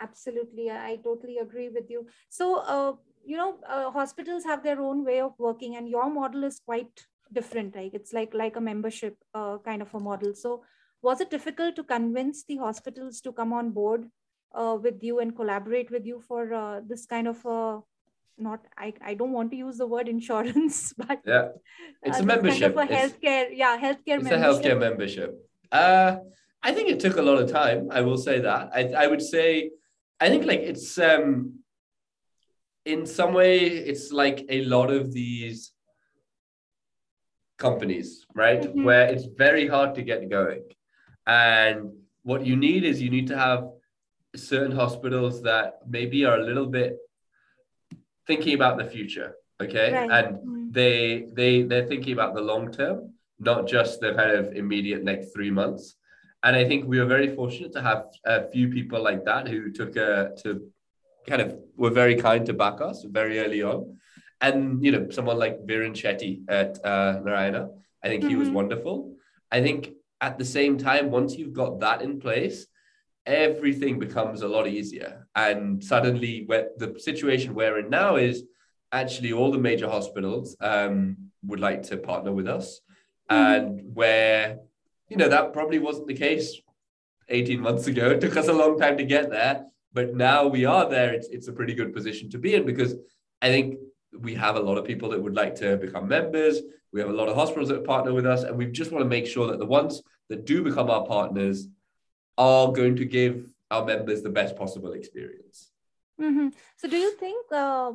Absolutely, 0.00 0.70
I 0.70 0.98
totally 1.04 1.38
agree 1.38 1.68
with 1.68 1.90
you. 1.90 2.06
So, 2.30 2.56
uh, 2.60 2.92
you 3.24 3.36
know, 3.36 3.56
uh, 3.68 3.90
hospitals 3.90 4.44
have 4.44 4.62
their 4.62 4.80
own 4.80 5.04
way 5.04 5.20
of 5.20 5.32
working, 5.38 5.76
and 5.76 5.88
your 5.88 6.08
model 6.10 6.44
is 6.44 6.60
quite 6.64 7.04
different. 7.32 7.76
Like 7.76 7.94
it's 7.94 8.12
like 8.12 8.32
like 8.32 8.56
a 8.56 8.60
membership 8.60 9.16
uh, 9.34 9.58
kind 9.64 9.82
of 9.82 9.94
a 9.94 10.00
model. 10.00 10.34
So, 10.34 10.62
was 11.02 11.20
it 11.20 11.30
difficult 11.30 11.76
to 11.76 11.84
convince 11.84 12.44
the 12.44 12.56
hospitals 12.56 13.20
to 13.22 13.32
come 13.32 13.52
on 13.52 13.70
board 13.70 14.08
uh, 14.54 14.78
with 14.80 15.02
you 15.02 15.18
and 15.18 15.36
collaborate 15.36 15.90
with 15.90 16.06
you 16.06 16.20
for 16.28 16.54
uh, 16.54 16.80
this 16.86 17.04
kind 17.06 17.26
of 17.28 17.44
uh, 17.44 17.80
not 18.38 18.60
I, 18.78 18.94
I 19.04 19.14
don't 19.14 19.32
want 19.32 19.50
to 19.50 19.56
use 19.56 19.78
the 19.78 19.86
word 19.88 20.08
insurance, 20.08 20.92
but 21.08 21.20
Yeah, 21.26 21.48
it's 22.04 22.20
uh, 22.20 22.22
a 22.22 22.26
membership. 22.26 22.74
Kind 22.76 22.90
of 22.90 22.96
a 22.96 23.02
It's- 23.02 23.12
healthcare, 23.12 23.46
yeah, 23.52 23.76
healthcare 23.76 24.20
it's 24.20 24.30
a 24.30 24.42
healthcare 24.46 24.78
membership. 24.78 25.44
Uh, 25.72 26.16
I 26.62 26.72
think 26.72 26.88
it 26.90 27.00
took 27.00 27.16
a 27.16 27.22
lot 27.22 27.38
of 27.38 27.50
time. 27.50 27.88
I 27.90 28.00
will 28.00 28.18
say 28.18 28.40
that. 28.40 28.70
I, 28.74 28.80
I 29.04 29.06
would 29.06 29.22
say, 29.22 29.70
I 30.20 30.28
think 30.28 30.44
like 30.44 30.60
it's 30.60 30.98
um, 30.98 31.60
in 32.84 33.06
some 33.06 33.32
way 33.34 33.66
it's 33.66 34.10
like 34.12 34.44
a 34.48 34.64
lot 34.64 34.90
of 34.90 35.12
these 35.12 35.72
companies, 37.58 38.26
right? 38.34 38.62
Mhm. 38.62 38.84
Where 38.84 39.06
it's 39.12 39.24
very 39.24 39.66
hard 39.66 39.94
to 39.96 40.02
get 40.02 40.28
going, 40.28 40.62
and 41.26 41.92
what 42.22 42.44
you 42.46 42.56
need 42.56 42.84
is 42.84 43.00
you 43.02 43.10
need 43.10 43.26
to 43.28 43.36
have 43.38 43.68
certain 44.36 44.72
hospitals 44.72 45.42
that 45.42 45.80
maybe 45.86 46.24
are 46.24 46.38
a 46.38 46.44
little 46.44 46.66
bit 46.66 46.96
thinking 48.26 48.54
about 48.54 48.76
the 48.78 48.84
future, 48.84 49.34
okay, 49.60 49.92
Right. 49.92 50.10
and 50.10 50.28
Mm. 50.38 50.72
they 50.72 51.26
they 51.32 51.62
they're 51.62 51.86
thinking 51.86 52.12
about 52.12 52.34
the 52.34 52.42
long 52.42 52.70
term, 52.72 53.14
not 53.38 53.66
just 53.66 54.00
the 54.00 54.14
kind 54.14 54.32
of 54.32 54.52
immediate 54.54 55.02
next 55.04 55.32
three 55.32 55.50
months. 55.50 55.94
And 56.42 56.54
I 56.56 56.64
think 56.64 56.86
we 56.86 56.98
were 56.98 57.06
very 57.06 57.34
fortunate 57.34 57.72
to 57.72 57.82
have 57.82 58.06
a 58.24 58.48
few 58.48 58.68
people 58.68 59.02
like 59.02 59.24
that 59.24 59.48
who 59.48 59.72
took 59.72 59.96
a 59.96 60.32
to 60.42 60.70
kind 61.26 61.42
of 61.42 61.58
were 61.76 61.90
very 61.90 62.16
kind 62.16 62.46
to 62.46 62.52
back 62.52 62.80
us 62.80 63.04
very 63.04 63.40
early 63.40 63.62
on. 63.62 63.96
And 64.40 64.84
you 64.84 64.92
know, 64.92 65.10
someone 65.10 65.38
like 65.38 65.66
Viren 65.66 65.94
Shetty 65.94 66.42
at 66.48 66.84
uh, 66.84 67.20
Narayana, 67.24 67.70
I 68.04 68.08
think 68.08 68.24
he 68.24 68.36
was 68.36 68.48
Mhm. 68.48 68.54
wonderful. 68.54 69.16
I 69.50 69.60
think 69.62 69.94
at 70.20 70.38
the 70.38 70.44
same 70.44 70.78
time, 70.78 71.10
once 71.10 71.36
you've 71.36 71.52
got 71.52 71.80
that 71.80 72.02
in 72.02 72.20
place, 72.20 72.66
everything 73.26 73.98
becomes 73.98 74.42
a 74.42 74.48
lot 74.48 74.66
easier. 74.66 75.26
And 75.34 75.82
suddenly, 75.82 76.44
where 76.46 76.68
the 76.76 76.98
situation 76.98 77.54
we're 77.54 77.78
in 77.78 77.90
now 77.90 78.16
is 78.16 78.44
actually 78.92 79.32
all 79.32 79.50
the 79.52 79.58
major 79.58 79.88
hospitals 79.88 80.56
um, 80.60 81.16
would 81.44 81.60
like 81.60 81.82
to 81.84 81.96
partner 81.96 82.32
with 82.32 82.48
us, 82.48 82.80
and 83.28 83.94
where 83.94 84.58
you 85.08 85.16
know 85.16 85.28
that 85.28 85.52
probably 85.52 85.78
wasn't 85.78 86.06
the 86.06 86.14
case 86.14 86.60
18 87.28 87.60
months 87.60 87.86
ago. 87.86 88.10
It 88.10 88.20
took 88.20 88.36
us 88.36 88.48
a 88.48 88.52
long 88.52 88.78
time 88.78 88.96
to 88.98 89.04
get 89.04 89.30
there, 89.30 89.66
but 89.92 90.14
now 90.14 90.46
we 90.46 90.64
are 90.64 90.88
there. 90.88 91.12
It's 91.12 91.28
it's 91.28 91.48
a 91.48 91.52
pretty 91.52 91.74
good 91.74 91.94
position 91.94 92.30
to 92.30 92.38
be 92.38 92.54
in 92.54 92.64
because 92.64 92.94
I 93.42 93.48
think 93.48 93.78
we 94.18 94.34
have 94.34 94.56
a 94.56 94.60
lot 94.60 94.78
of 94.78 94.84
people 94.84 95.10
that 95.10 95.22
would 95.22 95.34
like 95.34 95.54
to 95.56 95.76
become 95.76 96.08
members. 96.08 96.60
We 96.92 97.00
have 97.00 97.10
a 97.10 97.12
lot 97.12 97.28
of 97.28 97.36
hospitals 97.36 97.68
that 97.68 97.84
partner 97.84 98.14
with 98.14 98.26
us, 98.26 98.42
and 98.44 98.56
we 98.56 98.66
just 98.66 98.92
want 98.92 99.04
to 99.04 99.08
make 99.08 99.26
sure 99.26 99.46
that 99.48 99.58
the 99.58 99.66
ones 99.66 100.02
that 100.28 100.46
do 100.46 100.62
become 100.62 100.90
our 100.90 101.04
partners 101.06 101.68
are 102.38 102.72
going 102.72 102.96
to 102.96 103.04
give 103.04 103.52
our 103.70 103.84
members 103.84 104.22
the 104.22 104.30
best 104.30 104.56
possible 104.56 104.92
experience. 104.92 105.70
hmm 106.18 106.48
So, 106.76 106.88
do 106.88 106.96
you 106.96 107.14
think 107.16 107.46
uh, 107.52 107.92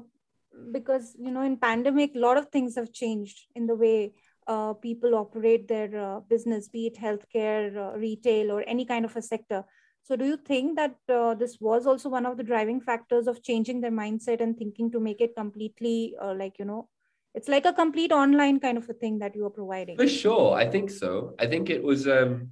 because 0.72 1.16
you 1.18 1.32
know 1.32 1.42
in 1.42 1.58
pandemic, 1.58 2.16
a 2.16 2.20
lot 2.20 2.38
of 2.38 2.50
things 2.50 2.76
have 2.76 2.94
changed 2.94 3.48
in 3.56 3.66
the 3.66 3.76
way 3.76 4.14
uh, 4.48 4.74
people 4.74 5.16
operate 5.16 5.68
their 5.68 5.98
uh, 5.98 6.20
business, 6.22 6.68
be 6.68 6.88
it 6.88 6.98
healthcare, 6.98 7.76
uh, 7.76 7.98
retail, 7.98 8.52
or 8.52 8.64
any 8.68 8.86
kind 8.86 9.06
of 9.06 9.16
a 9.16 9.22
sector. 9.22 9.64
So, 10.04 10.16
do 10.16 10.26
you 10.26 10.38
think 10.38 10.76
that 10.76 10.96
uh, 11.08 11.34
this 11.36 11.58
was 11.62 11.88
also 11.88 12.10
one 12.10 12.26
of 12.26 12.38
the 12.38 12.44
driving 12.44 12.82
factors 12.82 13.28
of 13.28 13.42
changing 13.42 13.82
their 13.82 13.92
mindset 13.92 14.42
and 14.42 14.58
thinking 14.58 14.92
to 14.92 15.00
make 15.00 15.22
it 15.22 15.36
completely 15.36 16.16
uh, 16.22 16.34
like 16.34 16.60
you 16.60 16.66
know, 16.66 16.90
it's 17.34 17.48
like 17.48 17.66
a 17.66 17.74
complete 17.74 18.12
online 18.12 18.60
kind 18.60 18.78
of 18.78 18.90
a 18.90 18.94
thing 18.94 19.20
that 19.20 19.36
you 19.36 19.46
are 19.46 19.50
providing? 19.50 19.98
For 19.98 20.08
sure, 20.08 20.56
I 20.56 20.70
think 20.70 20.90
so. 20.90 21.36
I 21.40 21.48
think 21.48 21.70
it 21.70 21.82
was. 21.82 22.08
um 22.08 22.52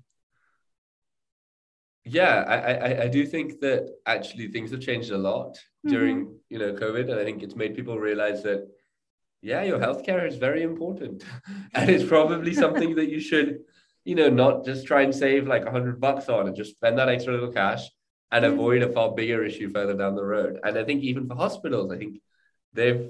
yeah, 2.03 2.43
I, 2.47 2.55
I 2.57 3.03
I 3.03 3.07
do 3.07 3.27
think 3.27 3.59
that 3.59 3.87
actually 4.07 4.47
things 4.47 4.71
have 4.71 4.79
changed 4.79 5.11
a 5.11 5.17
lot 5.17 5.55
during 5.85 6.39
you 6.49 6.57
know 6.57 6.73
COVID, 6.73 7.11
and 7.11 7.19
I 7.19 7.23
think 7.23 7.43
it's 7.43 7.55
made 7.55 7.75
people 7.75 7.99
realize 7.99 8.41
that 8.43 8.67
yeah, 9.41 9.63
your 9.63 9.79
healthcare 9.79 10.27
is 10.27 10.37
very 10.37 10.61
important, 10.63 11.23
and 11.75 11.89
it's 11.89 12.03
probably 12.03 12.53
something 12.53 12.95
that 12.95 13.09
you 13.09 13.19
should 13.19 13.59
you 14.03 14.15
know 14.15 14.29
not 14.29 14.65
just 14.65 14.87
try 14.87 15.01
and 15.03 15.13
save 15.13 15.47
like 15.47 15.65
a 15.65 15.71
hundred 15.71 15.99
bucks 16.01 16.27
on 16.29 16.47
and 16.47 16.55
just 16.55 16.71
spend 16.71 16.97
that 16.97 17.09
extra 17.09 17.33
little 17.33 17.51
cash 17.51 17.83
and 18.31 18.45
Mhm. 18.45 18.53
avoid 18.53 18.81
a 18.81 18.91
far 18.91 19.11
bigger 19.11 19.43
issue 19.43 19.69
further 19.69 19.93
down 19.93 20.15
the 20.15 20.23
road. 20.23 20.59
And 20.63 20.77
I 20.77 20.83
think 20.83 21.03
even 21.03 21.27
for 21.27 21.35
hospitals, 21.35 21.91
I 21.91 21.97
think 21.97 22.21
they've 22.73 23.09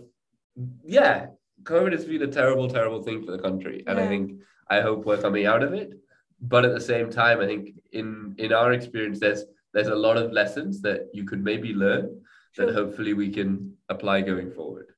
yeah, 0.83 1.27
COVID 1.63 1.91
has 1.93 2.05
been 2.05 2.21
a 2.23 2.27
terrible, 2.27 2.67
terrible 2.67 3.01
thing 3.03 3.23
for 3.25 3.31
the 3.31 3.37
country, 3.41 3.83
and 3.87 3.99
I 3.99 4.07
think 4.07 4.41
I 4.69 4.81
hope 4.81 5.05
we're 5.05 5.21
coming 5.21 5.45
out 5.45 5.63
of 5.63 5.73
it. 5.73 5.93
But 6.41 6.65
at 6.65 6.73
the 6.73 6.81
same 6.81 7.09
time, 7.09 7.39
I 7.39 7.45
think 7.45 7.79
in 7.91 8.35
in 8.37 8.51
our 8.51 8.73
experience, 8.73 9.19
there's 9.19 9.45
there's 9.73 9.87
a 9.87 9.95
lot 9.95 10.17
of 10.17 10.31
lessons 10.33 10.81
that 10.81 11.07
you 11.13 11.23
could 11.23 11.43
maybe 11.43 11.73
learn 11.73 12.21
that 12.57 12.73
hopefully 12.73 13.13
we 13.13 13.29
can 13.31 13.77
apply 13.87 14.21
going 14.21 14.51
forward. 14.51 14.90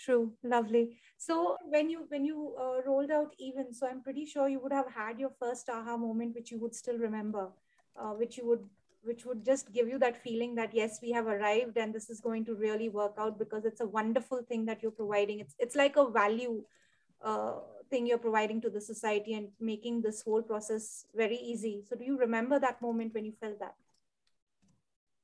True, 0.00 0.32
lovely. 0.42 0.96
So 1.18 1.58
when 1.68 1.90
you 1.90 2.06
when 2.08 2.24
you 2.24 2.54
uh, 2.58 2.80
rolled 2.86 3.10
out 3.10 3.34
even, 3.38 3.74
so 3.74 3.86
I'm 3.86 4.00
pretty 4.02 4.24
sure 4.24 4.48
you 4.48 4.58
would 4.60 4.72
have 4.72 4.90
had 4.90 5.20
your 5.20 5.30
first 5.38 5.68
aha 5.68 5.96
moment, 5.98 6.34
which 6.34 6.50
you 6.50 6.58
would 6.60 6.74
still 6.74 6.96
remember, 6.96 7.48
uh, 7.96 8.12
which 8.12 8.38
you 8.38 8.46
would 8.46 8.64
which 9.02 9.26
would 9.26 9.44
just 9.44 9.72
give 9.72 9.88
you 9.88 9.98
that 9.98 10.16
feeling 10.22 10.54
that 10.54 10.72
yes, 10.74 11.00
we 11.02 11.10
have 11.12 11.26
arrived 11.26 11.76
and 11.76 11.94
this 11.94 12.08
is 12.08 12.20
going 12.20 12.46
to 12.46 12.54
really 12.54 12.88
work 12.88 13.14
out 13.18 13.38
because 13.38 13.66
it's 13.66 13.82
a 13.82 13.86
wonderful 13.86 14.42
thing 14.42 14.64
that 14.64 14.82
you're 14.82 14.98
providing. 15.02 15.40
It's 15.40 15.54
it's 15.58 15.76
like 15.76 15.96
a 15.96 16.08
value 16.08 16.64
uh, 17.22 17.56
thing 17.90 18.06
you're 18.06 18.24
providing 18.26 18.62
to 18.62 18.70
the 18.70 18.80
society 18.80 19.34
and 19.34 19.48
making 19.60 20.00
this 20.00 20.22
whole 20.22 20.42
process 20.42 21.04
very 21.14 21.36
easy. 21.36 21.84
So 21.86 21.94
do 21.96 22.04
you 22.04 22.16
remember 22.16 22.58
that 22.58 22.80
moment 22.80 23.12
when 23.12 23.26
you 23.26 23.32
felt 23.38 23.58
that? 23.60 23.74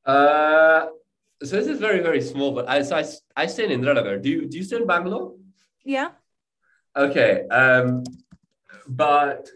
Uh, 0.05 0.89
so 1.43 1.57
this 1.57 1.67
is 1.67 1.79
very 1.79 2.01
very 2.01 2.21
small, 2.21 2.53
but 2.53 2.69
I 2.69 2.83
so 2.83 2.97
I, 2.97 3.05
I 3.37 3.47
stay 3.47 3.71
in 3.71 3.81
Indiranagar. 3.81 4.23
Do 4.23 4.29
you 4.31 4.47
do 4.49 4.57
you 4.59 4.65
stay 4.65 4.77
in 4.77 4.87
Bangalore? 4.87 5.35
Yeah. 5.85 6.11
Okay. 6.97 7.47
Um, 7.49 8.05
but 8.89 9.49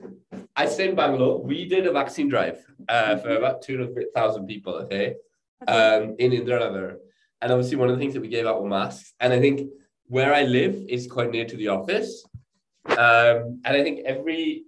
I 0.56 0.66
stay 0.66 0.88
in 0.90 0.94
Bangalore. 0.94 1.42
We 1.42 1.66
did 1.68 1.86
a 1.86 1.92
vaccine 1.92 2.28
drive 2.28 2.58
uh, 2.88 3.16
for 3.18 3.30
about 3.36 3.62
200,000 3.62 4.46
people, 4.46 4.74
okay, 4.74 5.14
Okay. 5.62 5.72
um, 5.72 6.16
in 6.18 6.32
Indiranagar. 6.32 6.96
And 7.40 7.52
obviously, 7.52 7.76
one 7.76 7.88
of 7.88 7.96
the 7.96 8.00
things 8.00 8.14
that 8.14 8.20
we 8.20 8.28
gave 8.28 8.46
out 8.46 8.62
were 8.62 8.68
masks. 8.68 9.14
And 9.20 9.32
I 9.32 9.40
think 9.40 9.70
where 10.06 10.34
I 10.34 10.42
live 10.42 10.74
is 10.88 11.06
quite 11.06 11.30
near 11.30 11.46
to 11.46 11.56
the 11.56 11.68
office. 11.68 12.24
Um, 12.86 13.60
and 13.64 13.76
I 13.76 13.82
think 13.82 14.00
every, 14.04 14.64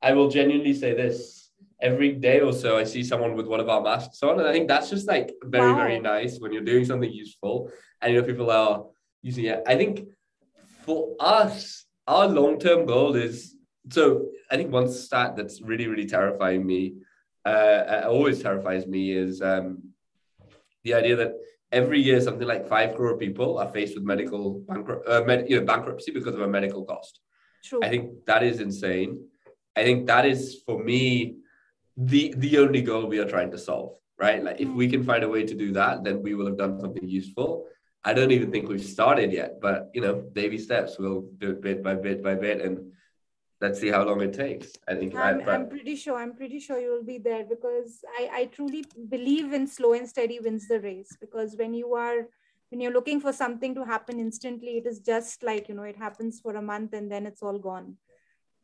I 0.00 0.12
will 0.12 0.30
genuinely 0.30 0.72
say 0.74 0.94
this, 0.94 1.43
every 1.84 2.12
day 2.12 2.40
or 2.40 2.52
so, 2.52 2.78
I 2.78 2.84
see 2.84 3.04
someone 3.04 3.36
with 3.36 3.46
one 3.46 3.60
of 3.60 3.68
our 3.68 3.82
masks 3.82 4.22
on. 4.22 4.40
And 4.40 4.48
I 4.48 4.52
think 4.52 4.66
that's 4.66 4.88
just 4.88 5.06
like 5.06 5.34
very, 5.44 5.74
very 5.74 6.00
nice 6.00 6.38
when 6.40 6.50
you're 6.52 6.70
doing 6.72 6.86
something 6.86 7.12
useful 7.12 7.70
and 8.00 8.12
you 8.12 8.20
know 8.20 8.26
people 8.26 8.50
are 8.50 8.86
using 9.22 9.44
it. 9.44 9.62
I 9.66 9.76
think 9.76 10.08
for 10.84 11.14
us, 11.20 11.84
our 12.08 12.26
long 12.26 12.58
term 12.58 12.86
goal 12.86 13.14
is 13.14 13.54
so 13.90 14.28
I 14.50 14.56
think 14.56 14.72
one 14.72 14.90
stat 14.90 15.36
that's 15.36 15.60
really, 15.60 15.86
really 15.86 16.06
terrifying 16.06 16.66
me, 16.66 16.94
uh, 17.44 17.82
uh, 17.92 18.04
always 18.08 18.42
terrifies 18.42 18.86
me, 18.86 19.12
is 19.12 19.42
um, 19.42 19.66
the 20.84 20.94
idea 20.94 21.16
that 21.16 21.32
every 21.70 22.00
year 22.00 22.18
something 22.20 22.48
like 22.48 22.66
five 22.66 22.94
crore 22.96 23.18
people 23.18 23.58
are 23.58 23.68
faced 23.68 23.94
with 23.94 24.04
medical 24.04 24.64
bankrupt, 24.68 25.06
uh, 25.06 25.22
med- 25.26 25.50
you 25.50 25.60
know, 25.60 25.66
bankruptcy 25.66 26.12
because 26.12 26.34
of 26.34 26.40
a 26.40 26.48
medical 26.48 26.84
cost. 26.84 27.20
True. 27.62 27.80
I 27.82 27.88
think 27.90 28.24
that 28.26 28.42
is 28.42 28.60
insane. 28.60 29.28
I 29.76 29.82
think 29.82 30.06
that 30.06 30.24
is 30.24 30.62
for 30.64 30.82
me 30.82 31.43
the 31.96 32.34
the 32.36 32.58
only 32.58 32.82
goal 32.82 33.06
we 33.06 33.18
are 33.18 33.28
trying 33.28 33.50
to 33.52 33.58
solve. 33.58 33.96
Right? 34.18 34.42
Like 34.42 34.60
if 34.60 34.68
we 34.68 34.88
can 34.88 35.02
mm. 35.02 35.06
find 35.06 35.24
a 35.24 35.28
way 35.28 35.44
to 35.44 35.54
do 35.54 35.72
that, 35.72 36.04
then 36.04 36.22
we 36.22 36.34
will 36.34 36.46
have 36.46 36.58
done 36.58 36.80
something 36.80 37.08
useful. 37.08 37.66
I 38.04 38.12
don't 38.12 38.30
even 38.30 38.52
think 38.52 38.68
we've 38.68 38.84
started 38.84 39.32
yet, 39.32 39.60
but 39.60 39.90
you 39.94 40.00
know, 40.00 40.14
baby 40.14 40.58
steps. 40.58 40.98
We'll 40.98 41.28
do 41.38 41.50
it 41.50 41.62
bit 41.62 41.82
by 41.82 41.94
bit 41.94 42.22
by 42.22 42.34
bit, 42.34 42.60
and 42.60 42.92
let's 43.60 43.80
see 43.80 43.88
how 43.88 44.04
long 44.04 44.20
it 44.20 44.34
takes. 44.34 44.72
I 44.86 44.94
think 44.94 45.16
I'm, 45.16 45.40
I, 45.48 45.54
I'm 45.54 45.68
pretty 45.68 45.96
sure. 45.96 46.16
I'm 46.16 46.34
pretty 46.36 46.60
sure 46.60 46.78
you 46.78 46.90
will 46.90 47.04
be 47.04 47.18
there 47.18 47.44
because 47.44 48.04
I, 48.18 48.28
I 48.32 48.44
truly 48.46 48.84
believe 49.08 49.52
in 49.52 49.66
slow 49.66 49.94
and 49.94 50.08
steady 50.08 50.38
wins 50.38 50.68
the 50.68 50.80
race. 50.80 51.16
Because 51.20 51.56
when 51.56 51.74
you 51.74 51.94
are 51.94 52.28
when 52.70 52.80
you're 52.80 52.92
looking 52.92 53.20
for 53.20 53.32
something 53.32 53.74
to 53.74 53.84
happen 53.84 54.20
instantly, 54.20 54.76
it 54.78 54.86
is 54.86 55.00
just 55.00 55.42
like 55.42 55.68
you 55.68 55.74
know 55.74 55.84
it 55.84 55.96
happens 55.96 56.40
for 56.40 56.56
a 56.56 56.62
month 56.62 56.92
and 56.92 57.10
then 57.10 57.26
it's 57.26 57.42
all 57.42 57.58
gone. 57.58 57.96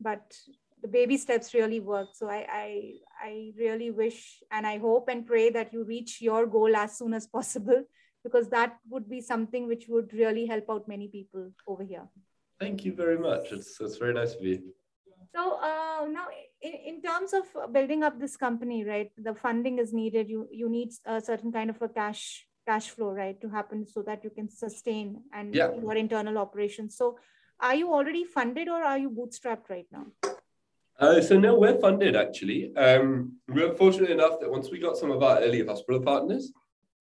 But 0.00 0.36
the 0.82 0.88
baby 0.88 1.16
steps 1.16 1.54
really 1.54 1.80
work. 1.80 2.08
So 2.12 2.28
I 2.28 2.46
I 2.50 2.92
I 3.22 3.52
really 3.58 3.90
wish 3.90 4.42
and 4.50 4.66
I 4.66 4.78
hope 4.78 5.08
and 5.08 5.26
pray 5.26 5.50
that 5.50 5.72
you 5.72 5.84
reach 5.84 6.20
your 6.20 6.46
goal 6.46 6.76
as 6.76 6.98
soon 6.98 7.14
as 7.14 7.26
possible 7.26 7.84
because 8.24 8.48
that 8.48 8.76
would 8.88 9.08
be 9.08 9.20
something 9.20 9.66
which 9.66 9.86
would 9.88 10.12
really 10.12 10.46
help 10.46 10.68
out 10.70 10.88
many 10.88 11.08
people 11.08 11.50
over 11.66 11.82
here. 11.82 12.06
Thank 12.58 12.84
you 12.84 12.92
very 12.92 13.18
much. 13.18 13.52
It's, 13.52 13.80
it's 13.80 13.96
very 13.96 14.12
nice 14.12 14.34
of 14.34 14.42
you. 14.42 14.74
So 15.34 15.58
uh, 15.62 16.06
now, 16.10 16.26
in, 16.60 16.72
in 16.72 17.02
terms 17.02 17.32
of 17.32 17.72
building 17.72 18.02
up 18.02 18.18
this 18.18 18.36
company, 18.36 18.84
right? 18.84 19.10
The 19.16 19.34
funding 19.34 19.78
is 19.78 19.92
needed. 19.92 20.28
You 20.28 20.48
you 20.50 20.68
need 20.68 20.90
a 21.06 21.20
certain 21.20 21.52
kind 21.52 21.70
of 21.70 21.80
a 21.80 21.88
cash 21.88 22.46
cash 22.66 22.90
flow, 22.90 23.10
right, 23.10 23.40
to 23.40 23.48
happen 23.48 23.86
so 23.86 24.02
that 24.02 24.24
you 24.24 24.30
can 24.30 24.48
sustain 24.48 25.22
and 25.32 25.54
yeah. 25.54 25.70
your 25.80 25.94
internal 25.94 26.36
operations. 26.36 26.96
So, 26.96 27.18
are 27.60 27.74
you 27.74 27.92
already 27.92 28.24
funded 28.24 28.68
or 28.68 28.82
are 28.82 28.98
you 28.98 29.10
bootstrapped 29.10 29.70
right 29.70 29.86
now? 29.92 30.06
Uh, 31.00 31.20
so 31.20 31.38
no, 31.38 31.58
we're 31.58 31.78
funded 31.80 32.14
actually. 32.14 32.76
Um, 32.76 33.32
we 33.48 33.62
were 33.64 33.74
fortunate 33.74 34.10
enough 34.10 34.38
that 34.40 34.50
once 34.50 34.70
we 34.70 34.78
got 34.78 34.98
some 34.98 35.10
of 35.10 35.22
our 35.22 35.38
early 35.38 35.64
hospital 35.64 36.00
partners, 36.00 36.52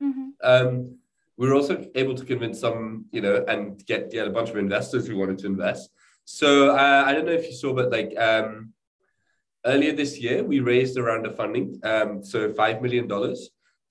mm-hmm. 0.01 0.29
um, 0.41 0.95
we 1.35 1.47
were 1.47 1.53
also 1.53 1.85
able 1.95 2.15
to 2.15 2.25
convince 2.25 2.59
some, 2.59 3.05
you 3.11 3.21
know, 3.21 3.43
and 3.47 3.85
get 3.85 4.09
get 4.09 4.27
a 4.27 4.31
bunch 4.31 4.49
of 4.49 4.57
investors 4.57 5.05
who 5.05 5.17
wanted 5.17 5.37
to 5.39 5.47
invest. 5.47 5.89
So 6.23 6.69
uh, 6.71 7.03
I 7.05 7.13
don't 7.13 7.25
know 7.25 7.33
if 7.33 7.45
you 7.45 7.53
saw, 7.53 7.73
but 7.73 7.91
like 7.91 8.17
um, 8.17 8.73
earlier 9.65 9.93
this 9.93 10.19
year, 10.19 10.43
we 10.43 10.59
raised 10.59 10.97
a 10.97 11.03
round 11.03 11.25
of 11.25 11.35
funding. 11.35 11.79
Um, 11.83 12.23
so 12.23 12.49
$5 12.49 12.81
million 12.81 13.07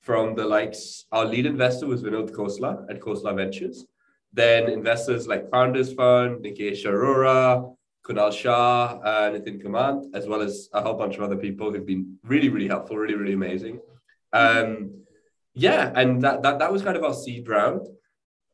from 0.00 0.34
the 0.34 0.44
likes, 0.44 1.04
our 1.12 1.24
lead 1.24 1.46
investor 1.46 1.86
was 1.86 2.02
Vinod 2.02 2.30
Khosla 2.30 2.88
at 2.90 3.00
Khosla 3.00 3.34
Ventures. 3.36 3.84
Then 4.32 4.68
investors 4.70 5.26
like 5.26 5.50
Founders 5.50 5.92
Fund, 5.92 6.44
Nikesh 6.44 6.84
Arora, 6.84 7.74
Kunal 8.04 8.32
Shah, 8.32 9.00
uh, 9.02 9.30
Nithin 9.30 9.62
Kamath, 9.62 10.04
as 10.14 10.26
well 10.26 10.40
as 10.40 10.68
a 10.72 10.80
whole 10.80 10.94
bunch 10.94 11.16
of 11.16 11.22
other 11.22 11.36
people 11.36 11.72
who've 11.72 11.86
been 11.86 12.18
really, 12.24 12.48
really 12.48 12.68
helpful, 12.68 12.96
really, 12.96 13.14
really 13.14 13.34
amazing. 13.34 13.80
Um, 14.32 15.02
yeah, 15.54 15.92
and 15.94 16.22
that, 16.22 16.42
that 16.42 16.58
that 16.58 16.72
was 16.72 16.82
kind 16.82 16.96
of 16.96 17.04
our 17.04 17.14
seed 17.14 17.48
round 17.48 17.86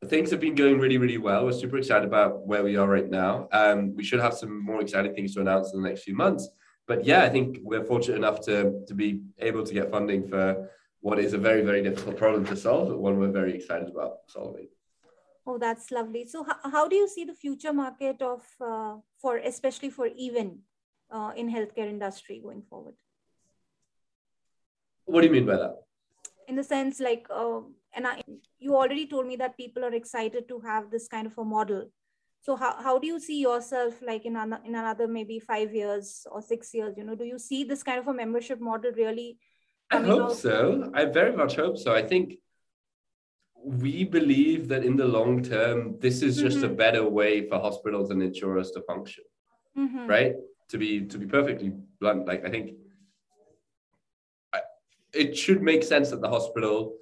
things 0.05 0.31
have 0.31 0.41
been 0.41 0.55
going 0.55 0.79
really, 0.79 0.99
really 0.99 1.19
well. 1.19 1.45
We're 1.45 1.53
super 1.53 1.79
excited 1.79 2.07
about 2.07 2.47
where 2.47 2.63
we 2.63 2.77
are 2.77 2.87
right 2.87 3.09
now. 3.09 3.49
Um, 3.53 3.95
we 3.95 4.05
should 4.05 4.21
have 4.21 4.35
some 4.35 4.65
more 4.65 4.81
exciting 4.81 5.15
things 5.15 5.35
to 5.35 5.41
announce 5.41 5.73
in 5.73 5.83
the 5.83 5.89
next 5.89 6.03
few 6.03 6.15
months. 6.15 6.49
But 6.87 7.05
yeah, 7.05 7.23
I 7.23 7.31
think 7.31 7.59
we're 7.63 7.85
fortunate 7.85 8.17
enough 8.17 8.41
to, 8.43 8.85
to 8.87 8.95
be 8.95 9.23
able 9.39 9.65
to 9.65 9.75
get 9.75 9.91
funding 9.91 10.29
for 10.29 10.71
what 11.01 11.19
is 11.19 11.33
a 11.33 11.39
very, 11.39 11.63
very 11.63 11.83
difficult 11.83 12.17
problem 12.17 12.45
to 12.47 12.57
solve, 12.57 12.89
but 12.89 12.99
one 12.99 13.19
we're 13.19 13.31
very 13.31 13.55
excited 13.55 13.89
about 13.89 14.19
solving. 14.27 14.69
Oh, 15.47 15.59
that's 15.59 15.91
lovely. 15.91 16.27
So, 16.27 16.45
how, 16.45 16.71
how 16.71 16.89
do 16.89 16.97
you 16.97 17.09
see 17.09 17.25
the 17.25 17.35
future 17.35 17.73
market 17.73 18.23
of 18.23 18.43
uh, 18.61 18.97
for 19.21 19.37
especially 19.39 19.91
for 19.91 20.07
even 20.07 20.61
uh, 21.11 21.33
in 21.37 21.51
healthcare 21.51 21.89
industry 21.89 22.41
going 22.43 22.63
forward? 22.63 22.95
What 25.05 25.21
do 25.21 25.27
you 25.27 25.33
mean 25.33 25.47
by 25.47 25.57
that? 25.57 25.77
In 26.49 26.57
the 26.57 26.65
sense, 26.65 26.99
like 27.01 27.27
uh, 27.31 27.61
and 27.95 28.07
I, 28.07 28.23
you 28.59 28.75
already 28.75 29.07
told 29.07 29.27
me 29.27 29.37
that 29.37 29.57
people 29.57 29.85
are 29.85 29.95
excited 29.95 30.49
to 30.49 30.61
have 30.61 30.91
this 30.91 31.09
kind 31.09 31.27
of 31.27 31.37
a 31.37 31.45
model 31.45 31.91
so 32.45 32.57
how, 32.57 32.77
how 32.83 32.99
do 32.99 33.07
you 33.07 33.19
see 33.19 33.41
yourself 33.41 33.95
like 34.07 34.27
in, 34.27 34.37
an, 34.37 34.55
in 34.65 34.75
another 34.75 35.09
maybe 35.09 35.39
five 35.39 35.75
years 35.75 36.27
or 36.31 36.43
six 36.43 36.75
years 36.75 36.95
you 36.97 37.05
know 37.05 37.15
do 37.15 37.25
you 37.25 37.39
see 37.39 37.65
this 37.65 37.83
kind 37.83 37.99
of 37.99 38.07
a 38.07 38.13
membership 38.13 38.61
model 38.61 38.93
really 38.93 39.39
i 39.91 39.99
hope 39.99 40.33
so 40.35 40.91
i 40.95 41.05
very 41.07 41.35
much 41.35 41.57
hope 41.57 41.79
so 41.79 41.95
i 41.95 42.03
think 42.03 42.35
we 43.65 44.05
believe 44.05 44.69
that 44.69 44.85
in 44.85 44.97
the 44.97 45.07
long 45.07 45.43
term 45.43 45.97
this 45.99 46.23
is 46.23 46.37
just 46.37 46.59
mm-hmm. 46.59 46.73
a 46.73 46.77
better 46.85 47.09
way 47.09 47.49
for 47.49 47.59
hospitals 47.59 48.11
and 48.11 48.23
insurers 48.23 48.71
to 48.71 48.83
function 48.83 49.25
mm-hmm. 49.77 50.07
right 50.07 50.35
to 50.69 50.77
be 50.77 51.07
to 51.07 51.17
be 51.19 51.27
perfectly 51.27 51.73
blunt 51.99 52.27
like 52.27 52.45
i 52.45 52.51
think 52.51 52.73
it 55.15 55.37
should 55.37 55.63
make 55.63 55.83
sense 55.83 56.11
that 56.11 56.21
the 56.21 56.29
hospital 56.29 56.97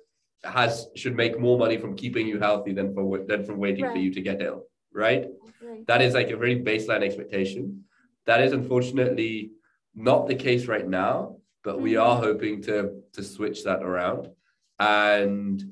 has 0.45 0.89
should 0.95 1.17
make 1.17 1.41
more 1.41 1.59
money 1.59 1.79
from 1.79 1.97
keeping 1.97 2.27
you 2.27 2.39
healthy 2.39 2.73
than 2.73 2.95
for 2.95 3.19
than 3.27 3.45
from 3.45 3.59
waiting 3.59 3.85
right. 3.85 3.93
for 3.93 3.99
you 3.99 4.13
to 4.13 4.21
get 4.21 4.43
ill 4.43 4.65
right? 4.93 5.27
right 5.63 5.87
that 5.87 6.03
is 6.03 6.15
like 6.15 6.31
a 6.31 6.37
very 6.37 6.61
baseline 6.61 7.03
expectation 7.03 7.85
that 8.27 8.41
is 8.41 8.53
unfortunately 8.53 9.51
not 9.95 10.29
the 10.29 10.35
case 10.35 10.67
right 10.67 10.89
now 10.89 11.37
but 11.65 11.75
mm-hmm. 11.75 11.85
we 11.85 11.97
are 11.97 12.17
hoping 12.17 12.63
to 12.63 13.03
to 13.13 13.23
switch 13.23 13.65
that 13.65 13.83
around 13.83 14.29
and 14.79 15.65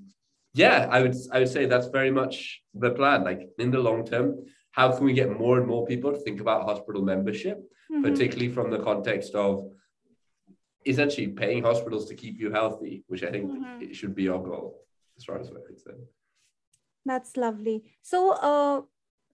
yeah 0.52 0.88
i 0.90 1.00
would 1.00 1.14
i 1.32 1.38
would 1.38 1.48
say 1.48 1.66
that's 1.66 1.88
very 1.88 2.10
much 2.10 2.60
the 2.74 2.90
plan 2.90 3.24
like 3.24 3.48
in 3.58 3.70
the 3.70 3.78
long 3.78 4.04
term 4.04 4.44
how 4.72 4.90
can 4.92 5.04
we 5.04 5.12
get 5.12 5.38
more 5.38 5.58
and 5.58 5.66
more 5.66 5.86
people 5.86 6.12
to 6.12 6.18
think 6.18 6.40
about 6.40 6.64
hospital 6.64 7.02
membership 7.02 7.58
mm-hmm. 7.90 8.02
particularly 8.02 8.52
from 8.52 8.70
the 8.70 8.78
context 8.78 9.34
of 9.34 9.70
essentially 10.86 11.28
paying 11.28 11.62
hospitals 11.62 12.06
to 12.06 12.14
keep 12.14 12.38
you 12.38 12.50
healthy, 12.50 13.04
which 13.06 13.22
I 13.22 13.30
think 13.30 13.50
mm-hmm. 13.50 13.82
it 13.82 13.96
should 13.96 14.14
be 14.14 14.28
our 14.28 14.38
goal 14.38 14.80
as 15.16 15.24
far 15.24 15.38
as 15.38 15.50
we're 15.50 15.60
concerned. 15.60 16.04
That's 17.04 17.36
lovely. 17.36 17.84
So, 18.02 18.32
uh, 18.32 18.82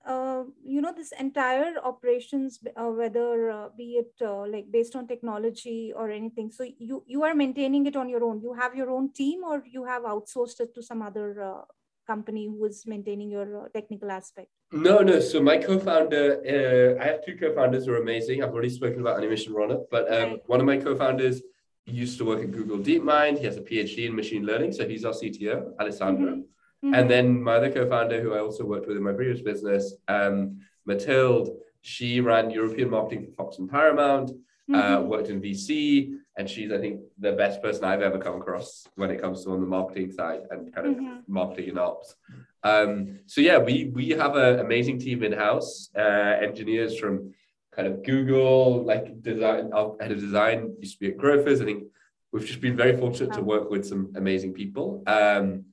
uh, 0.07 0.45
you 0.65 0.81
know, 0.81 0.93
this 0.93 1.13
entire 1.19 1.75
operations, 1.83 2.61
uh, 2.77 2.85
whether 2.85 3.51
uh, 3.51 3.69
be 3.77 3.97
it 4.03 4.13
uh, 4.23 4.47
like 4.47 4.71
based 4.71 4.95
on 4.95 5.07
technology 5.07 5.93
or 5.95 6.11
anything, 6.11 6.51
so 6.51 6.65
you 6.79 7.03
you 7.07 7.25
are 7.25 7.35
maintaining 7.35 7.87
it 7.87 7.97
on 7.97 8.09
your 8.09 8.25
own. 8.25 8.41
You 8.41 8.55
have 8.55 8.75
your 8.75 8.91
own 8.91 9.13
team, 9.13 9.43
or 9.45 9.63
you 9.67 9.85
have 9.85 10.03
outsourced 10.03 10.61
it 10.61 10.75
to 10.77 10.83
some 10.83 11.03
other 11.03 11.43
uh, 11.43 11.63
company 12.07 12.47
who 12.47 12.65
is 12.65 12.87
maintaining 12.87 13.31
your 13.31 13.65
uh, 13.65 13.69
technical 13.75 14.11
aspect? 14.11 14.49
No, 14.73 14.99
no. 15.01 15.21
So 15.21 15.43
my 15.43 15.59
co-founder, 15.59 16.97
uh, 16.99 17.03
I 17.03 17.07
have 17.07 17.25
two 17.25 17.37
co-founders 17.37 17.87
who 17.87 17.93
are 17.93 18.03
amazing. 18.03 18.43
I've 18.43 18.51
already 18.51 18.71
spoken 18.71 19.01
about 19.01 19.19
Animation 19.19 19.53
Runner, 19.53 19.79
but 19.91 20.13
um, 20.13 20.31
right. 20.31 20.41
one 20.47 20.61
of 20.61 20.67
my 20.67 20.77
co-founders 20.77 21.43
used 21.85 22.19
to 22.19 22.25
work 22.25 22.43
at 22.43 22.51
Google 22.51 22.79
DeepMind. 22.79 23.39
He 23.39 23.45
has 23.45 23.57
a 23.57 23.61
PhD 23.61 24.07
in 24.07 24.17
machine 24.17 24.45
learning, 24.45 24.73
so 24.73 24.89
he's 24.89 25.05
our 25.05 25.13
CTO, 25.13 25.79
Alessandro. 25.81 26.33
Mm-hmm. 26.33 26.41
Mm-hmm. 26.85 26.95
And 26.95 27.11
then 27.11 27.43
my 27.43 27.57
other 27.57 27.71
co-founder, 27.71 28.21
who 28.21 28.35
I 28.35 28.41
also 28.41 28.65
worked 28.65 28.87
with 28.87 28.97
in 28.97 29.03
my 29.03 29.13
previous 29.13 29.41
business, 29.41 29.95
um, 30.09 30.61
Matilde, 30.85 31.51
she 31.81 32.21
ran 32.21 32.51
European 32.51 32.91
marketing 32.91 33.27
for 33.27 33.33
Fox 33.33 33.59
and 33.59 33.71
Paramount, 33.71 34.31
uh, 34.31 34.33
mm-hmm. 34.73 34.95
uh, 34.95 35.01
worked 35.01 35.29
in 35.29 35.41
VC, 35.41 36.17
and 36.37 36.51
she's 36.51 36.73
I 36.73 36.79
think 36.79 37.01
the 37.19 37.33
best 37.33 37.63
person 37.63 37.85
I've 37.85 38.03
ever 38.03 38.19
come 38.19 38.37
across 38.41 38.87
when 38.97 39.11
it 39.11 39.21
comes 39.21 39.45
to 39.45 39.53
on 39.53 39.61
the 39.61 39.67
marketing 39.67 40.11
side 40.11 40.41
and 40.51 40.75
kind 40.75 40.87
of 40.87 40.95
mm-hmm. 40.95 41.19
marketing 41.29 41.71
and 41.71 41.79
ops. 41.79 42.15
Um, 42.63 43.21
so 43.27 43.41
yeah, 43.41 43.59
we 43.59 43.91
we 43.95 44.11
have 44.11 44.37
an 44.37 44.59
amazing 44.59 44.99
team 44.99 45.23
in 45.23 45.33
house, 45.33 45.89
uh, 45.97 46.01
engineers 46.43 46.99
from 46.99 47.33
kind 47.75 47.89
of 47.89 48.03
Google, 48.03 48.85
like 48.85 49.23
design, 49.23 49.71
our 49.73 49.97
head 50.01 50.11
of 50.11 50.19
design 50.19 50.75
used 50.81 50.95
to 50.95 51.01
be 51.01 51.09
at 51.13 51.19
Grofers. 51.19 51.63
I 51.63 51.67
think 51.67 51.85
we've 52.33 52.45
just 52.45 52.61
been 52.61 52.77
very 52.77 52.97
fortunate 52.97 53.33
to 53.35 53.43
work 53.43 53.71
with 53.71 53.87
some 53.87 54.13
amazing 54.17 54.55
people. 54.55 55.03
Um, 55.07 55.67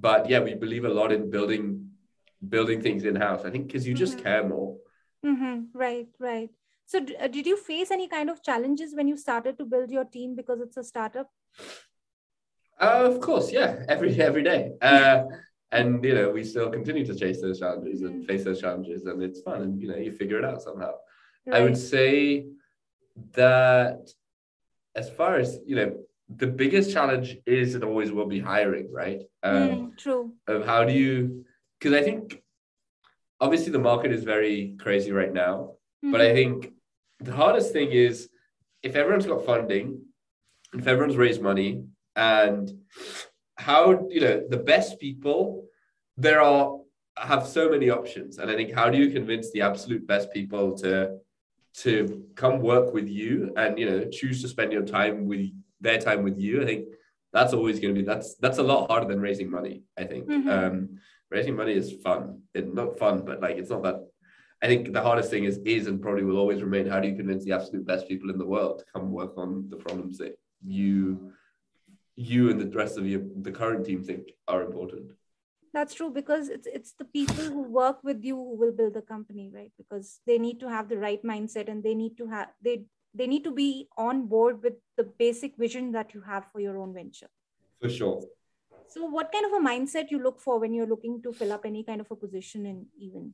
but 0.00 0.28
yeah, 0.28 0.40
we 0.40 0.54
believe 0.54 0.84
a 0.84 0.88
lot 0.88 1.12
in 1.12 1.30
building 1.30 1.90
building 2.48 2.82
things 2.82 3.04
in 3.04 3.16
house. 3.16 3.44
I 3.44 3.50
think 3.50 3.66
because 3.66 3.86
you 3.86 3.94
just 3.94 4.14
mm-hmm. 4.14 4.24
care 4.24 4.48
more. 4.48 4.76
Mm-hmm. 5.24 5.78
Right, 5.78 6.08
right. 6.18 6.50
So, 6.86 7.00
uh, 7.20 7.26
did 7.26 7.46
you 7.46 7.56
face 7.56 7.90
any 7.90 8.06
kind 8.06 8.30
of 8.30 8.42
challenges 8.42 8.94
when 8.94 9.08
you 9.08 9.16
started 9.16 9.58
to 9.58 9.64
build 9.64 9.90
your 9.90 10.04
team 10.04 10.36
because 10.36 10.60
it's 10.60 10.76
a 10.76 10.84
startup? 10.84 11.30
Uh, 12.80 13.10
of 13.10 13.20
course, 13.20 13.50
yeah, 13.50 13.82
every 13.88 14.20
every 14.20 14.42
day. 14.42 14.72
Uh, 14.80 15.24
and 15.72 16.04
you 16.04 16.14
know, 16.14 16.30
we 16.30 16.44
still 16.44 16.70
continue 16.70 17.04
to 17.04 17.14
chase 17.14 17.40
those 17.40 17.58
challenges 17.58 18.02
mm-hmm. 18.02 18.20
and 18.20 18.26
face 18.26 18.44
those 18.44 18.60
challenges, 18.60 19.04
and 19.06 19.22
it's 19.22 19.40
fun. 19.40 19.62
And 19.62 19.82
you 19.82 19.88
know, 19.88 19.96
you 19.96 20.12
figure 20.12 20.38
it 20.38 20.44
out 20.44 20.62
somehow. 20.62 20.92
Right. 21.46 21.60
I 21.60 21.64
would 21.64 21.76
say 21.76 22.46
that 23.32 24.08
as 24.94 25.10
far 25.10 25.36
as 25.36 25.58
you 25.66 25.76
know, 25.76 25.96
the 26.28 26.46
biggest 26.46 26.92
challenge 26.92 27.36
is 27.46 27.74
and 27.74 27.84
always 27.84 28.10
will 28.10 28.26
be 28.26 28.40
hiring, 28.40 28.92
right? 28.92 29.22
Um, 29.42 29.68
mm, 29.68 29.98
true. 29.98 30.32
Of 30.46 30.66
how 30.66 30.84
do 30.84 30.92
you? 30.92 31.44
Because 31.78 31.94
I 31.94 32.02
think 32.02 32.42
obviously 33.40 33.72
the 33.72 33.78
market 33.78 34.12
is 34.12 34.24
very 34.24 34.76
crazy 34.78 35.12
right 35.12 35.32
now, 35.32 35.74
mm-hmm. 36.04 36.12
but 36.12 36.20
I 36.20 36.26
mm-hmm. 36.26 36.60
think 36.60 36.72
the 37.20 37.32
hardest 37.32 37.72
thing 37.72 37.92
is 37.92 38.28
if 38.82 38.96
everyone's 38.96 39.26
got 39.26 39.46
funding, 39.46 40.02
if 40.74 40.86
everyone's 40.86 41.16
raised 41.16 41.40
money, 41.40 41.84
and 42.16 42.72
how 43.56 44.06
you 44.08 44.20
know 44.20 44.42
the 44.48 44.56
best 44.56 44.98
people 44.98 45.64
there 46.16 46.40
are 46.40 46.78
have 47.18 47.46
so 47.46 47.68
many 47.68 47.88
options, 47.90 48.38
and 48.38 48.50
I 48.50 48.56
think 48.56 48.74
how 48.74 48.90
do 48.90 48.98
you 48.98 49.10
convince 49.10 49.52
the 49.52 49.62
absolute 49.62 50.06
best 50.06 50.32
people 50.32 50.76
to 50.78 51.18
to 51.74 52.24
come 52.34 52.60
work 52.60 52.94
with 52.94 53.06
you 53.06 53.52
and 53.56 53.78
you 53.78 53.88
know 53.88 54.08
choose 54.10 54.42
to 54.42 54.48
spend 54.48 54.72
your 54.72 54.84
time 54.84 55.26
with 55.26 55.50
their 55.86 56.00
time 56.00 56.22
with 56.22 56.38
you? 56.38 56.62
I 56.62 56.66
think 56.66 56.88
that's 57.32 57.52
always 57.52 57.80
going 57.80 57.94
to 57.94 58.00
be 58.00 58.06
that's 58.06 58.36
that's 58.36 58.58
a 58.58 58.62
lot 58.62 58.90
harder 58.90 59.08
than 59.08 59.20
raising 59.20 59.50
money. 59.50 59.82
I 59.98 60.04
think 60.04 60.28
mm-hmm. 60.28 60.48
um, 60.48 60.98
raising 61.30 61.56
money 61.56 61.74
is 61.74 61.92
fun. 62.04 62.42
It's 62.54 62.74
not 62.80 62.98
fun, 62.98 63.24
but 63.24 63.40
like 63.40 63.56
it's 63.56 63.70
not 63.70 63.82
that 63.84 63.98
I 64.62 64.66
think 64.66 64.92
the 64.92 65.02
hardest 65.02 65.30
thing 65.30 65.44
is 65.44 65.58
is 65.64 65.86
and 65.86 66.00
probably 66.00 66.24
will 66.24 66.38
always 66.38 66.62
remain 66.62 66.86
how 66.86 67.00
do 67.00 67.08
you 67.08 67.16
convince 67.16 67.44
the 67.44 67.52
absolute 67.52 67.86
best 67.86 68.08
people 68.08 68.30
in 68.30 68.38
the 68.38 68.46
world 68.54 68.78
to 68.78 68.84
come 68.92 69.12
work 69.12 69.34
on 69.36 69.68
the 69.68 69.76
problems 69.76 70.18
that 70.18 70.38
you 70.64 71.32
you 72.16 72.50
and 72.50 72.58
the 72.60 72.70
rest 72.76 72.96
of 72.96 73.06
your 73.06 73.22
the 73.42 73.52
current 73.52 73.84
team 73.84 74.02
think 74.02 74.32
are 74.48 74.62
important. 74.62 75.12
That's 75.74 75.92
true 75.92 76.10
because 76.10 76.48
it's 76.48 76.66
it's 76.66 76.92
the 76.92 77.04
people 77.04 77.44
who 77.44 77.62
work 77.62 77.98
with 78.02 78.24
you 78.24 78.34
who 78.34 78.56
will 78.56 78.72
build 78.72 78.94
the 78.94 79.02
company, 79.02 79.50
right? 79.54 79.72
Because 79.76 80.20
they 80.26 80.38
need 80.38 80.58
to 80.60 80.70
have 80.70 80.88
the 80.88 80.96
right 80.96 81.22
mindset 81.22 81.68
and 81.68 81.84
they 81.84 81.94
need 81.94 82.16
to 82.16 82.26
have 82.28 82.48
they 82.64 82.84
they 83.16 83.26
need 83.26 83.44
to 83.44 83.50
be 83.50 83.88
on 83.96 84.26
board 84.26 84.62
with 84.62 84.74
the 84.96 85.04
basic 85.04 85.56
vision 85.56 85.92
that 85.92 86.14
you 86.14 86.20
have 86.20 86.46
for 86.52 86.60
your 86.60 86.78
own 86.78 86.92
venture. 86.92 87.28
For 87.80 87.88
sure. 87.88 88.22
So, 88.88 89.06
what 89.06 89.32
kind 89.32 89.46
of 89.46 89.52
a 89.52 89.64
mindset 89.64 90.10
you 90.10 90.22
look 90.22 90.40
for 90.40 90.58
when 90.60 90.72
you're 90.72 90.86
looking 90.86 91.22
to 91.22 91.32
fill 91.32 91.52
up 91.52 91.64
any 91.64 91.82
kind 91.82 92.00
of 92.00 92.10
a 92.10 92.16
position 92.16 92.66
in 92.66 92.86
even? 92.98 93.32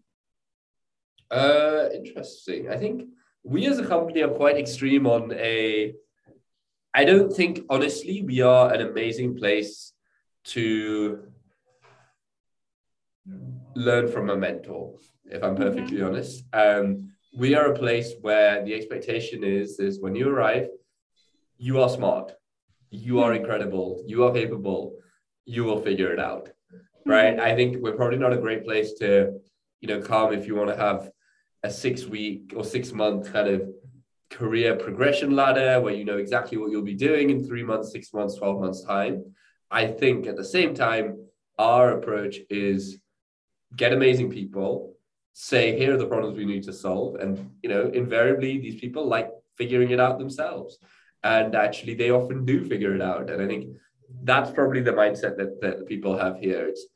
Uh, 1.30 1.88
interesting. 1.94 2.70
I 2.70 2.76
think 2.76 3.08
we 3.42 3.66
as 3.66 3.78
a 3.78 3.86
company 3.86 4.22
are 4.22 4.28
quite 4.28 4.56
extreme 4.56 5.06
on 5.06 5.32
a. 5.32 5.94
I 6.94 7.04
don't 7.04 7.32
think 7.32 7.60
honestly 7.70 8.22
we 8.22 8.40
are 8.42 8.72
an 8.72 8.82
amazing 8.82 9.36
place 9.36 9.92
to 10.44 11.32
learn 13.74 14.08
from 14.08 14.30
a 14.30 14.36
mentor. 14.36 14.98
If 15.24 15.42
I'm 15.42 15.56
perfectly 15.56 15.98
mm-hmm. 15.98 16.06
honest, 16.06 16.44
um, 16.52 17.11
we 17.32 17.54
are 17.54 17.72
a 17.72 17.78
place 17.78 18.12
where 18.20 18.64
the 18.64 18.74
expectation 18.74 19.42
is 19.42 19.78
is 19.78 20.00
when 20.00 20.14
you 20.14 20.28
arrive, 20.28 20.68
you 21.56 21.80
are 21.80 21.88
smart, 21.88 22.32
you 22.90 23.20
are 23.20 23.30
mm-hmm. 23.30 23.42
incredible, 23.42 24.02
you 24.06 24.24
are 24.24 24.32
capable, 24.32 24.94
you 25.46 25.64
will 25.64 25.80
figure 25.80 26.12
it 26.12 26.20
out, 26.20 26.50
right? 27.06 27.36
Mm-hmm. 27.36 27.46
I 27.46 27.54
think 27.54 27.82
we're 27.82 27.96
probably 27.96 28.18
not 28.18 28.32
a 28.32 28.38
great 28.38 28.64
place 28.64 28.92
to, 28.94 29.40
you 29.80 29.88
know, 29.88 30.00
come 30.00 30.32
if 30.32 30.46
you 30.46 30.54
want 30.54 30.70
to 30.70 30.76
have 30.76 31.10
a 31.62 31.70
six 31.70 32.04
week 32.04 32.52
or 32.54 32.64
six 32.64 32.92
month 32.92 33.32
kind 33.32 33.48
of 33.48 33.62
career 34.30 34.74
progression 34.76 35.36
ladder 35.36 35.80
where 35.80 35.94
you 35.94 36.04
know 36.04 36.16
exactly 36.16 36.58
what 36.58 36.70
you'll 36.70 36.82
be 36.82 36.94
doing 36.94 37.30
in 37.30 37.46
three 37.46 37.62
months, 37.62 37.92
six 37.92 38.12
months, 38.12 38.36
12 38.36 38.60
months 38.60 38.82
time. 38.84 39.24
I 39.70 39.86
think 39.86 40.26
at 40.26 40.36
the 40.36 40.44
same 40.44 40.74
time, 40.74 41.26
our 41.58 41.92
approach 41.92 42.38
is 42.50 42.98
get 43.76 43.92
amazing 43.92 44.30
people, 44.30 44.91
say, 45.32 45.76
here 45.78 45.94
are 45.94 45.98
the 45.98 46.06
problems 46.06 46.36
we 46.36 46.44
need 46.44 46.64
to 46.64 46.72
solve. 46.72 47.16
And, 47.16 47.50
you 47.62 47.68
know, 47.68 47.90
invariably 47.94 48.58
these 48.58 48.80
people 48.80 49.06
like 49.06 49.30
figuring 49.56 49.90
it 49.90 50.00
out 50.00 50.18
themselves. 50.18 50.78
And 51.24 51.54
actually 51.54 51.94
they 51.94 52.10
often 52.10 52.44
do 52.44 52.64
figure 52.64 52.94
it 52.94 53.02
out. 53.02 53.30
And 53.30 53.40
I 53.40 53.46
think 53.46 53.76
that's 54.22 54.50
probably 54.50 54.82
the 54.82 54.92
mindset 54.92 55.36
that, 55.36 55.60
that 55.60 55.86
people 55.86 56.18
have 56.18 56.38
here. 56.38 56.66
It's 56.66 56.86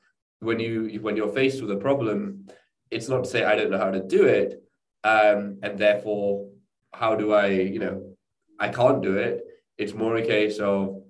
when 0.40 0.60
you 0.60 0.98
when 1.00 1.16
you're 1.16 1.32
faced 1.32 1.62
with 1.62 1.70
a 1.70 1.76
problem, 1.76 2.46
it's 2.90 3.08
not 3.08 3.24
to 3.24 3.30
say 3.30 3.44
I 3.44 3.56
don't 3.56 3.70
know 3.70 3.78
how 3.78 3.90
to 3.90 4.02
do 4.02 4.26
it, 4.26 4.62
um, 5.04 5.58
and 5.62 5.78
therefore 5.78 6.48
how 6.92 7.14
do 7.14 7.32
I, 7.32 7.46
you 7.48 7.78
know, 7.78 8.16
I 8.58 8.68
can't 8.68 9.02
do 9.02 9.16
it. 9.16 9.44
It's 9.78 9.92
more 9.92 10.16
a 10.16 10.26
case 10.26 10.58
of, 10.58 11.02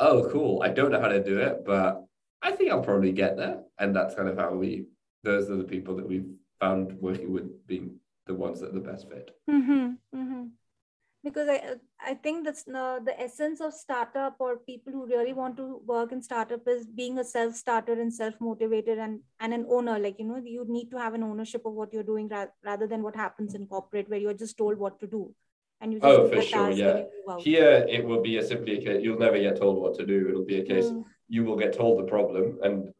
oh, 0.00 0.28
cool, 0.30 0.62
I 0.62 0.68
don't 0.68 0.90
know 0.90 1.00
how 1.00 1.08
to 1.08 1.22
do 1.22 1.38
it, 1.38 1.64
but 1.64 2.02
I 2.42 2.52
think 2.52 2.70
I'll 2.70 2.82
probably 2.82 3.12
get 3.12 3.36
there, 3.36 3.62
and 3.78 3.94
that's 3.94 4.14
kind 4.14 4.28
of 4.28 4.38
how 4.38 4.52
we. 4.52 4.86
Those 5.22 5.50
are 5.50 5.56
the 5.56 5.64
people 5.64 5.96
that 5.96 6.06
we've 6.06 6.28
found 6.64 6.96
working 7.00 7.32
with 7.32 7.48
being 7.66 7.96
the 8.26 8.34
ones 8.34 8.60
that 8.60 8.70
are 8.70 8.80
the 8.80 8.88
best 8.90 9.08
fit. 9.08 9.30
Mm-hmm, 9.50 9.86
mm-hmm 10.18 10.44
because 11.24 11.48
I 11.48 11.76
I 12.06 12.14
think 12.14 12.44
that's 12.44 12.64
the, 12.64 13.00
the 13.04 13.18
essence 13.18 13.60
of 13.60 13.72
startup 13.72 14.36
or 14.38 14.58
people 14.58 14.92
who 14.92 15.06
really 15.06 15.32
want 15.32 15.56
to 15.56 15.80
work 15.86 16.12
in 16.12 16.22
startup 16.22 16.68
is 16.68 16.86
being 16.86 17.18
a 17.18 17.24
self 17.24 17.54
starter 17.54 17.94
and 17.94 18.12
self 18.12 18.34
motivated 18.40 18.98
and 18.98 19.20
and 19.40 19.54
an 19.54 19.66
owner. 19.68 19.98
Like 19.98 20.18
you 20.18 20.26
know, 20.26 20.36
you 20.36 20.66
need 20.68 20.90
to 20.90 20.98
have 20.98 21.14
an 21.14 21.22
ownership 21.22 21.64
of 21.64 21.72
what 21.72 21.92
you're 21.92 22.10
doing 22.12 22.28
ra- 22.28 22.52
rather 22.64 22.86
than 22.86 23.02
what 23.02 23.16
happens 23.16 23.54
in 23.54 23.66
corporate 23.66 24.10
where 24.10 24.18
you're 24.18 24.40
just 24.44 24.58
told 24.58 24.78
what 24.78 25.00
to 25.00 25.06
do. 25.06 25.34
And 25.80 25.92
you 25.92 25.98
oh, 26.02 26.28
for 26.28 26.42
sure, 26.42 26.70
yeah. 26.70 27.04
Here 27.38 27.86
it 27.88 28.04
will 28.04 28.22
be 28.22 28.36
a 28.36 28.46
simply 28.46 28.78
a 28.78 28.84
case 28.84 29.02
you'll 29.02 29.18
never 29.18 29.38
get 29.38 29.56
told 29.56 29.80
what 29.80 29.94
to 29.98 30.06
do. 30.06 30.28
It'll 30.28 30.44
be 30.44 30.60
a 30.60 30.64
case 30.64 30.86
mm. 30.86 31.04
you 31.28 31.44
will 31.44 31.56
get 31.56 31.72
told 31.72 32.00
the 32.00 32.10
problem 32.10 32.58
and 32.62 32.92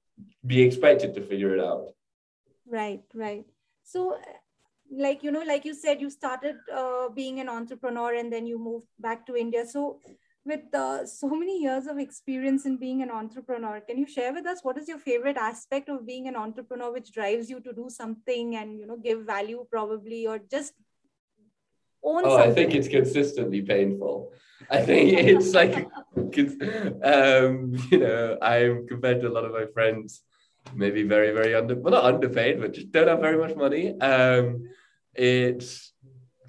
be 0.46 0.62
expected 0.62 1.14
to 1.14 1.20
figure 1.20 1.54
it 1.54 1.60
out. 1.60 1.88
Right, 2.66 3.02
right. 3.14 3.44
So 3.84 4.18
like 4.90 5.22
you 5.22 5.30
know 5.30 5.42
like 5.42 5.64
you 5.64 5.74
said 5.74 6.00
you 6.00 6.10
started 6.10 6.56
uh, 6.72 7.08
being 7.08 7.40
an 7.40 7.48
entrepreneur 7.48 8.14
and 8.14 8.32
then 8.32 8.46
you 8.46 8.58
moved 8.58 8.86
back 8.98 9.26
to 9.26 9.36
india 9.36 9.66
so 9.66 9.98
with 10.46 10.74
uh, 10.74 11.06
so 11.06 11.28
many 11.28 11.62
years 11.62 11.86
of 11.86 11.98
experience 11.98 12.66
in 12.66 12.76
being 12.76 13.02
an 13.02 13.10
entrepreneur 13.10 13.80
can 13.80 13.96
you 13.96 14.06
share 14.06 14.32
with 14.32 14.46
us 14.46 14.58
what 14.62 14.76
is 14.76 14.88
your 14.88 14.98
favorite 14.98 15.38
aspect 15.38 15.88
of 15.88 16.06
being 16.06 16.28
an 16.28 16.36
entrepreneur 16.36 16.92
which 16.92 17.12
drives 17.12 17.48
you 17.48 17.60
to 17.60 17.72
do 17.72 17.88
something 17.88 18.56
and 18.56 18.78
you 18.78 18.86
know 18.86 18.96
give 18.96 19.24
value 19.24 19.66
probably 19.70 20.26
or 20.26 20.38
just 20.38 20.74
own 22.02 22.22
oh 22.24 22.36
something? 22.36 22.50
i 22.50 22.54
think 22.54 22.74
it's 22.74 22.88
consistently 22.88 23.62
painful 23.62 24.32
i 24.70 24.82
think 24.82 25.12
it's 25.18 25.54
like 25.54 25.74
um, 27.02 27.74
you 27.90 27.98
know 27.98 28.38
i'm 28.42 28.86
compared 28.86 29.20
to 29.22 29.28
a 29.28 29.34
lot 29.36 29.46
of 29.46 29.52
my 29.52 29.64
friends 29.72 30.22
maybe 30.72 31.02
very 31.02 31.30
very 31.32 31.54
under 31.54 31.74
well 31.74 31.92
not 31.92 32.04
underpaid 32.04 32.60
but 32.60 32.72
just 32.72 32.90
don't 32.90 33.08
have 33.08 33.20
very 33.20 33.36
much 33.36 33.54
money 33.56 33.98
um, 34.00 34.68
it's 35.14 35.92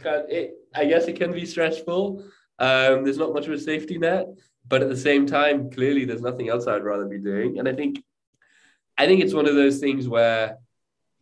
it, 0.04 0.54
I 0.74 0.86
guess 0.86 1.06
it 1.06 1.16
can 1.16 1.32
be 1.32 1.46
stressful. 1.46 2.24
Um, 2.60 3.04
there's 3.04 3.18
not 3.18 3.34
much 3.34 3.48
of 3.48 3.54
a 3.54 3.60
safety 3.60 3.98
net, 3.98 4.28
but 4.68 4.82
at 4.82 4.90
the 4.90 4.98
same 4.98 5.26
time, 5.26 5.70
clearly 5.70 6.06
there's 6.06 6.22
nothing 6.22 6.50
else 6.50 6.68
I'd 6.68 6.84
rather 6.84 7.06
be 7.06 7.20
doing. 7.20 7.60
And 7.60 7.68
I 7.68 7.74
think, 7.74 8.04
I 8.98 9.06
think 9.06 9.22
it's 9.22 9.34
one 9.34 9.48
of 9.48 9.56
those 9.56 9.80
things 9.80 10.08
where 10.08 10.58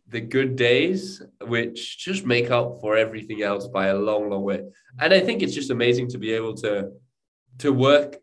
the 0.08 0.20
good 0.20 0.56
days, 0.56 1.22
which 1.46 1.98
just 1.98 2.26
make 2.26 2.50
up 2.50 2.80
for 2.80 2.96
everything 2.96 3.42
else 3.42 3.66
by 3.66 3.86
a 3.86 3.96
long, 3.96 4.28
long 4.30 4.42
way. 4.42 4.62
And 4.98 5.12
I 5.12 5.20
think 5.20 5.42
it's 5.42 5.54
just 5.54 5.70
amazing 5.70 6.08
to 6.08 6.18
be 6.18 6.32
able 6.32 6.54
to 6.56 6.90
to 7.58 7.72
work 7.72 8.16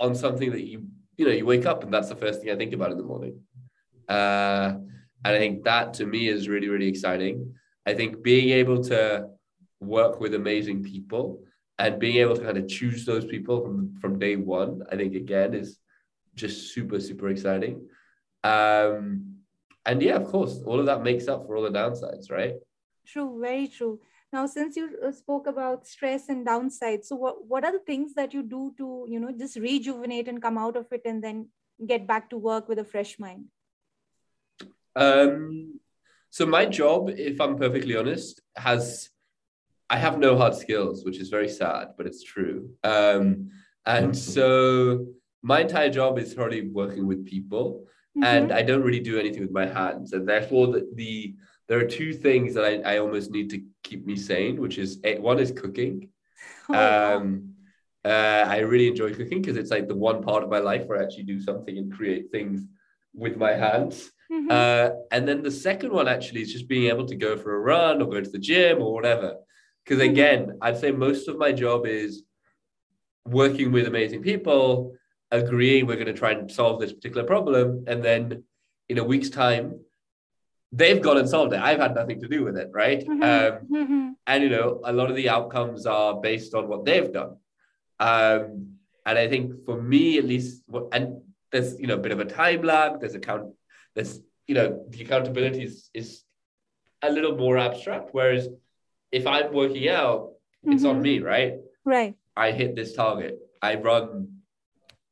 on 0.00 0.14
something 0.14 0.50
that 0.50 0.64
you 0.64 0.86
you 1.18 1.26
know 1.26 1.30
you 1.30 1.44
wake 1.44 1.66
up 1.66 1.84
and 1.84 1.92
that's 1.92 2.08
the 2.08 2.16
first 2.16 2.40
thing 2.40 2.50
I 2.50 2.56
think 2.56 2.72
about 2.72 2.90
in 2.90 2.96
the 2.96 3.04
morning. 3.04 3.40
Uh, 4.08 4.74
and 5.24 5.36
I 5.36 5.38
think 5.38 5.64
that 5.64 5.94
to 5.94 6.06
me 6.06 6.28
is 6.28 6.48
really, 6.48 6.68
really 6.68 6.88
exciting. 6.88 7.54
I 7.86 7.94
think 7.94 8.22
being 8.22 8.50
able 8.50 8.82
to 8.84 9.28
work 9.80 10.20
with 10.20 10.34
amazing 10.34 10.82
people 10.82 11.44
and 11.78 11.98
being 11.98 12.16
able 12.16 12.36
to 12.36 12.42
kind 12.42 12.58
of 12.58 12.68
choose 12.68 13.04
those 13.04 13.24
people 13.24 13.62
from 13.62 13.96
from 14.00 14.18
day 14.18 14.36
one, 14.36 14.82
I 14.90 14.96
think 14.96 15.14
again 15.14 15.54
is 15.54 15.78
just 16.34 16.72
super 16.74 17.00
super 17.00 17.28
exciting. 17.28 17.88
Um, 18.44 19.36
and 19.84 20.00
yeah, 20.02 20.16
of 20.16 20.24
course, 20.24 20.60
all 20.66 20.78
of 20.78 20.86
that 20.86 21.02
makes 21.02 21.28
up 21.28 21.46
for 21.46 21.56
all 21.56 21.62
the 21.62 21.70
downsides, 21.70 22.30
right? 22.30 22.54
True, 23.06 23.40
very 23.40 23.66
true. 23.66 24.00
Now, 24.32 24.46
since 24.46 24.76
you 24.76 24.96
uh, 25.04 25.12
spoke 25.12 25.46
about 25.46 25.86
stress 25.86 26.28
and 26.28 26.46
downsides, 26.46 27.04
so 27.06 27.16
what 27.16 27.46
what 27.46 27.64
are 27.64 27.72
the 27.72 27.86
things 27.86 28.14
that 28.14 28.32
you 28.32 28.42
do 28.42 28.74
to 28.78 29.06
you 29.08 29.20
know 29.20 29.32
just 29.32 29.56
rejuvenate 29.56 30.28
and 30.28 30.40
come 30.40 30.58
out 30.58 30.76
of 30.76 30.86
it 30.92 31.02
and 31.04 31.22
then 31.22 31.48
get 31.86 32.06
back 32.06 32.30
to 32.30 32.38
work 32.38 32.68
with 32.68 32.78
a 32.78 32.84
fresh 32.84 33.18
mind? 33.18 33.46
Um, 34.96 35.80
so 36.30 36.46
my 36.46 36.66
job, 36.66 37.10
if 37.10 37.40
I'm 37.40 37.56
perfectly 37.56 37.96
honest, 37.96 38.40
has 38.56 39.10
I 39.90 39.98
have 39.98 40.18
no 40.18 40.38
hard 40.38 40.54
skills, 40.54 41.04
which 41.04 41.18
is 41.18 41.28
very 41.28 41.48
sad, 41.48 41.88
but 41.98 42.06
it's 42.06 42.22
true. 42.22 42.70
Um, 42.82 43.50
and 43.84 44.16
so 44.16 45.06
my 45.42 45.60
entire 45.60 45.90
job 45.90 46.18
is 46.18 46.32
probably 46.34 46.68
working 46.68 47.06
with 47.06 47.26
people, 47.26 47.84
mm-hmm. 48.16 48.24
and 48.24 48.52
I 48.52 48.62
don't 48.62 48.82
really 48.82 49.00
do 49.00 49.18
anything 49.18 49.42
with 49.42 49.52
my 49.52 49.66
hands, 49.66 50.14
and 50.14 50.26
therefore 50.26 50.68
the, 50.68 50.88
the 50.94 51.34
there 51.68 51.78
are 51.78 51.86
two 51.86 52.12
things 52.12 52.54
that 52.54 52.64
I, 52.64 52.94
I 52.94 52.98
almost 52.98 53.30
need 53.30 53.50
to 53.50 53.62
keep 53.82 54.06
me 54.06 54.16
sane, 54.16 54.60
which 54.60 54.78
is 54.78 54.98
one 55.18 55.38
is 55.38 55.52
cooking. 55.52 56.08
Oh, 56.68 57.16
um, 57.16 57.54
uh, 58.04 58.44
I 58.48 58.58
really 58.58 58.88
enjoy 58.88 59.14
cooking 59.14 59.42
because 59.42 59.56
it's 59.56 59.70
like 59.70 59.88
the 59.88 59.94
one 59.94 60.22
part 60.22 60.42
of 60.42 60.50
my 60.50 60.58
life 60.58 60.86
where 60.86 61.00
I 61.00 61.04
actually 61.04 61.24
do 61.24 61.40
something 61.40 61.76
and 61.78 61.92
create 61.92 62.30
things 62.30 62.66
with 63.14 63.36
my 63.36 63.52
hands. 63.52 64.10
Mm-hmm. 64.32 64.50
Uh, 64.50 64.96
and 65.10 65.28
then 65.28 65.42
the 65.42 65.50
second 65.50 65.92
one 65.92 66.08
actually 66.08 66.42
is 66.42 66.52
just 66.52 66.68
being 66.68 66.88
able 66.88 67.06
to 67.06 67.16
go 67.16 67.36
for 67.36 67.54
a 67.54 67.60
run 67.60 68.00
or 68.00 68.08
go 68.08 68.20
to 68.20 68.30
the 68.30 68.38
gym 68.38 68.80
or 68.80 68.92
whatever. 68.92 69.36
Because 69.84 70.00
mm-hmm. 70.00 70.12
again, 70.12 70.58
I'd 70.62 70.78
say 70.78 70.90
most 70.90 71.28
of 71.28 71.36
my 71.36 71.52
job 71.52 71.86
is 71.86 72.22
working 73.26 73.72
with 73.72 73.86
amazing 73.86 74.22
people, 74.22 74.94
agreeing 75.30 75.86
we're 75.86 75.96
going 75.96 76.06
to 76.06 76.12
try 76.14 76.32
and 76.32 76.50
solve 76.50 76.80
this 76.80 76.92
particular 76.92 77.24
problem. 77.24 77.84
And 77.86 78.02
then 78.02 78.44
in 78.88 78.98
a 78.98 79.04
week's 79.04 79.30
time, 79.30 79.80
they've 80.72 81.02
gone 81.02 81.18
and 81.18 81.28
solved 81.28 81.52
it. 81.52 81.60
I've 81.60 81.78
had 81.78 81.94
nothing 81.94 82.20
to 82.20 82.28
do 82.28 82.44
with 82.44 82.56
it, 82.56 82.70
right? 82.72 83.00
Mm-hmm. 83.00 83.22
Um, 83.22 83.82
mm-hmm. 83.82 84.10
and 84.26 84.42
you 84.42 84.48
know, 84.48 84.80
a 84.84 84.92
lot 84.92 85.10
of 85.10 85.16
the 85.16 85.28
outcomes 85.28 85.84
are 85.84 86.20
based 86.20 86.54
on 86.54 86.68
what 86.68 86.84
they've 86.84 87.12
done. 87.12 87.36
Um, 88.00 88.76
and 89.04 89.18
I 89.18 89.28
think 89.28 89.64
for 89.66 89.80
me, 89.80 90.18
at 90.18 90.24
least, 90.24 90.62
and 90.92 91.20
there's 91.50 91.78
you 91.78 91.86
know 91.86 91.94
a 91.94 91.98
bit 91.98 92.12
of 92.12 92.20
a 92.20 92.24
time 92.24 92.62
lag. 92.62 93.00
There's 93.00 93.14
account 93.14 93.52
there's 93.94 94.20
you 94.46 94.54
know 94.54 94.84
the 94.88 95.02
accountability 95.02 95.64
is, 95.64 95.90
is 95.94 96.22
a 97.02 97.10
little 97.10 97.36
more 97.36 97.58
abstract 97.58 98.10
whereas 98.12 98.48
if 99.10 99.26
i'm 99.26 99.52
working 99.52 99.88
out 99.88 100.20
mm-hmm. 100.64 100.72
it's 100.72 100.84
on 100.84 100.96
mm-hmm. 100.96 101.02
me 101.02 101.18
right 101.20 101.54
right 101.84 102.14
i 102.36 102.50
hit 102.50 102.74
this 102.74 102.94
target 102.94 103.38
i 103.60 103.74
run 103.74 104.28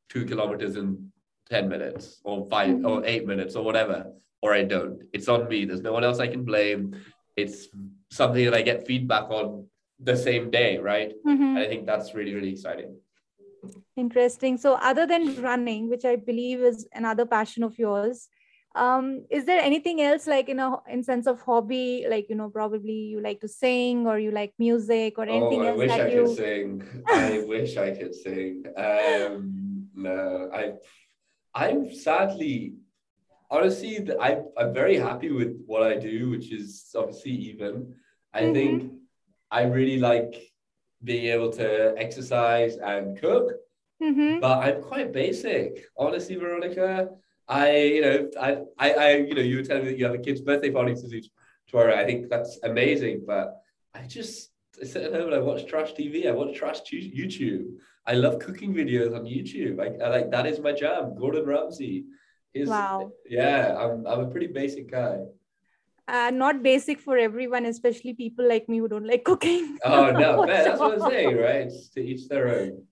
two 0.09 0.25
kilometers 0.25 0.75
in 0.75 1.11
10 1.49 1.67
minutes 1.67 2.21
or 2.23 2.47
5 2.49 2.69
mm-hmm. 2.69 2.85
or 2.85 3.05
eight 3.05 3.25
minutes 3.25 3.55
or 3.55 3.63
whatever 3.63 4.11
or 4.41 4.53
i 4.53 4.63
don't 4.63 5.03
it's 5.13 5.27
on 5.27 5.47
me 5.47 5.65
there's 5.65 5.81
no 5.81 5.93
one 5.93 6.03
else 6.03 6.19
i 6.19 6.27
can 6.27 6.43
blame 6.43 6.95
it's 7.35 7.67
something 8.09 8.45
that 8.45 8.53
I 8.53 8.61
get 8.61 8.85
feedback 8.85 9.29
on 9.29 9.67
the 9.99 10.15
same 10.15 10.51
day, 10.51 10.77
right? 10.77 11.13
Mhm. 11.25 11.55
And 11.55 11.59
I 11.59 11.67
think 11.67 11.85
that's 11.85 12.13
really, 12.13 12.33
really 12.33 12.51
exciting. 12.51 12.97
Interesting. 13.95 14.57
So, 14.57 14.73
other 14.73 15.05
than 15.05 15.41
running, 15.41 15.89
which 15.89 16.05
I 16.05 16.15
believe 16.15 16.59
is 16.61 16.87
another 16.93 17.25
passion 17.25 17.63
of 17.63 17.77
yours, 17.77 18.27
um, 18.75 19.25
is 19.29 19.45
there 19.45 19.59
anything 19.61 20.01
else 20.01 20.27
like 20.27 20.47
in 20.49 20.59
a 20.59 20.77
in 20.89 21.03
sense 21.03 21.27
of 21.27 21.41
hobby, 21.41 22.05
like 22.09 22.27
you 22.29 22.35
know, 22.35 22.49
probably 22.49 22.93
you 23.13 23.21
like 23.21 23.41
to 23.41 23.47
sing 23.47 24.07
or 24.07 24.17
you 24.17 24.31
like 24.31 24.53
music 24.57 25.17
or 25.17 25.23
anything 25.23 25.59
oh, 25.59 25.63
I 25.63 25.67
else 25.69 25.77
wish 25.77 25.91
I 25.91 26.07
you? 26.09 26.23
could 26.25 26.35
sing. 26.35 27.03
I 27.07 27.39
wish 27.47 27.77
I 27.77 27.91
could 27.91 28.15
sing. 28.15 28.63
Um, 28.77 29.87
no, 29.93 30.49
I, 30.53 30.73
I'm 31.53 31.93
sadly, 31.93 32.75
honestly, 33.49 34.07
I, 34.19 34.39
I'm 34.57 34.73
very 34.73 34.95
happy 34.97 35.31
with 35.31 35.61
what 35.65 35.83
I 35.83 35.97
do, 35.97 36.29
which 36.29 36.51
is 36.53 36.89
obviously 36.95 37.31
even. 37.31 37.93
I 38.33 38.43
Mhm. 38.43 38.53
think 38.53 38.93
I 39.51 39.63
really 39.63 39.99
like 39.99 40.33
being 41.03 41.25
able 41.33 41.51
to 41.53 41.93
exercise 41.97 42.77
and 42.77 43.19
cook, 43.19 43.51
Mhm. 44.01 44.39
but 44.39 44.59
I'm 44.59 44.81
quite 44.81 45.11
basic. 45.11 45.85
Honestly, 45.97 46.35
Veronica, 46.35 47.09
I, 47.51 47.77
you 47.81 48.01
know, 48.01 48.29
I, 48.39 48.57
I, 48.79 48.93
I, 48.93 49.15
you 49.17 49.35
know, 49.35 49.41
you 49.41 49.57
were 49.57 49.63
telling 49.63 49.83
me 49.83 49.89
that 49.89 49.97
you 49.97 50.05
have 50.05 50.15
a 50.15 50.19
kid's 50.19 50.39
birthday 50.39 50.71
party 50.71 50.95
to 50.95 51.07
do 51.07 51.21
tomorrow. 51.67 51.93
I 51.93 52.05
think 52.05 52.29
that's 52.29 52.57
amazing, 52.63 53.25
but 53.27 53.61
I 53.93 54.03
just 54.07 54.51
I 54.81 54.85
sit 54.85 55.03
at 55.03 55.13
home 55.13 55.25
and 55.25 55.35
I 55.35 55.39
watch 55.39 55.65
trash 55.65 55.91
TV. 55.91 56.27
I 56.27 56.31
watch 56.31 56.55
trash 56.55 56.79
YouTube. 56.89 57.65
I 58.07 58.13
love 58.13 58.39
cooking 58.39 58.73
videos 58.73 59.13
on 59.13 59.25
YouTube. 59.25 59.81
I, 59.81 60.01
I 60.01 60.07
like 60.07 60.31
that 60.31 60.47
is 60.47 60.61
my 60.61 60.71
jam. 60.71 61.13
Gordon 61.13 61.45
Ramsay. 61.45 62.05
Is, 62.53 62.69
Wow. 62.69 63.11
Yeah, 63.29 63.77
I'm, 63.77 64.07
I'm 64.07 64.21
a 64.21 64.29
pretty 64.29 64.47
basic 64.47 64.89
guy. 64.89 65.19
Uh, 66.07 66.31
not 66.31 66.63
basic 66.63 66.99
for 66.99 67.17
everyone, 67.17 67.65
especially 67.65 68.13
people 68.13 68.47
like 68.47 68.67
me 68.69 68.79
who 68.79 68.87
don't 68.87 69.07
like 69.07 69.25
cooking. 69.25 69.77
Oh 69.83 70.11
no, 70.11 70.45
that's 70.47 70.79
what 70.79 71.01
I'm 71.01 71.11
saying, 71.11 71.37
right? 71.37 71.67
It's 71.67 71.89
to 71.89 72.01
each 72.01 72.29
their 72.29 72.47
own. 72.47 72.83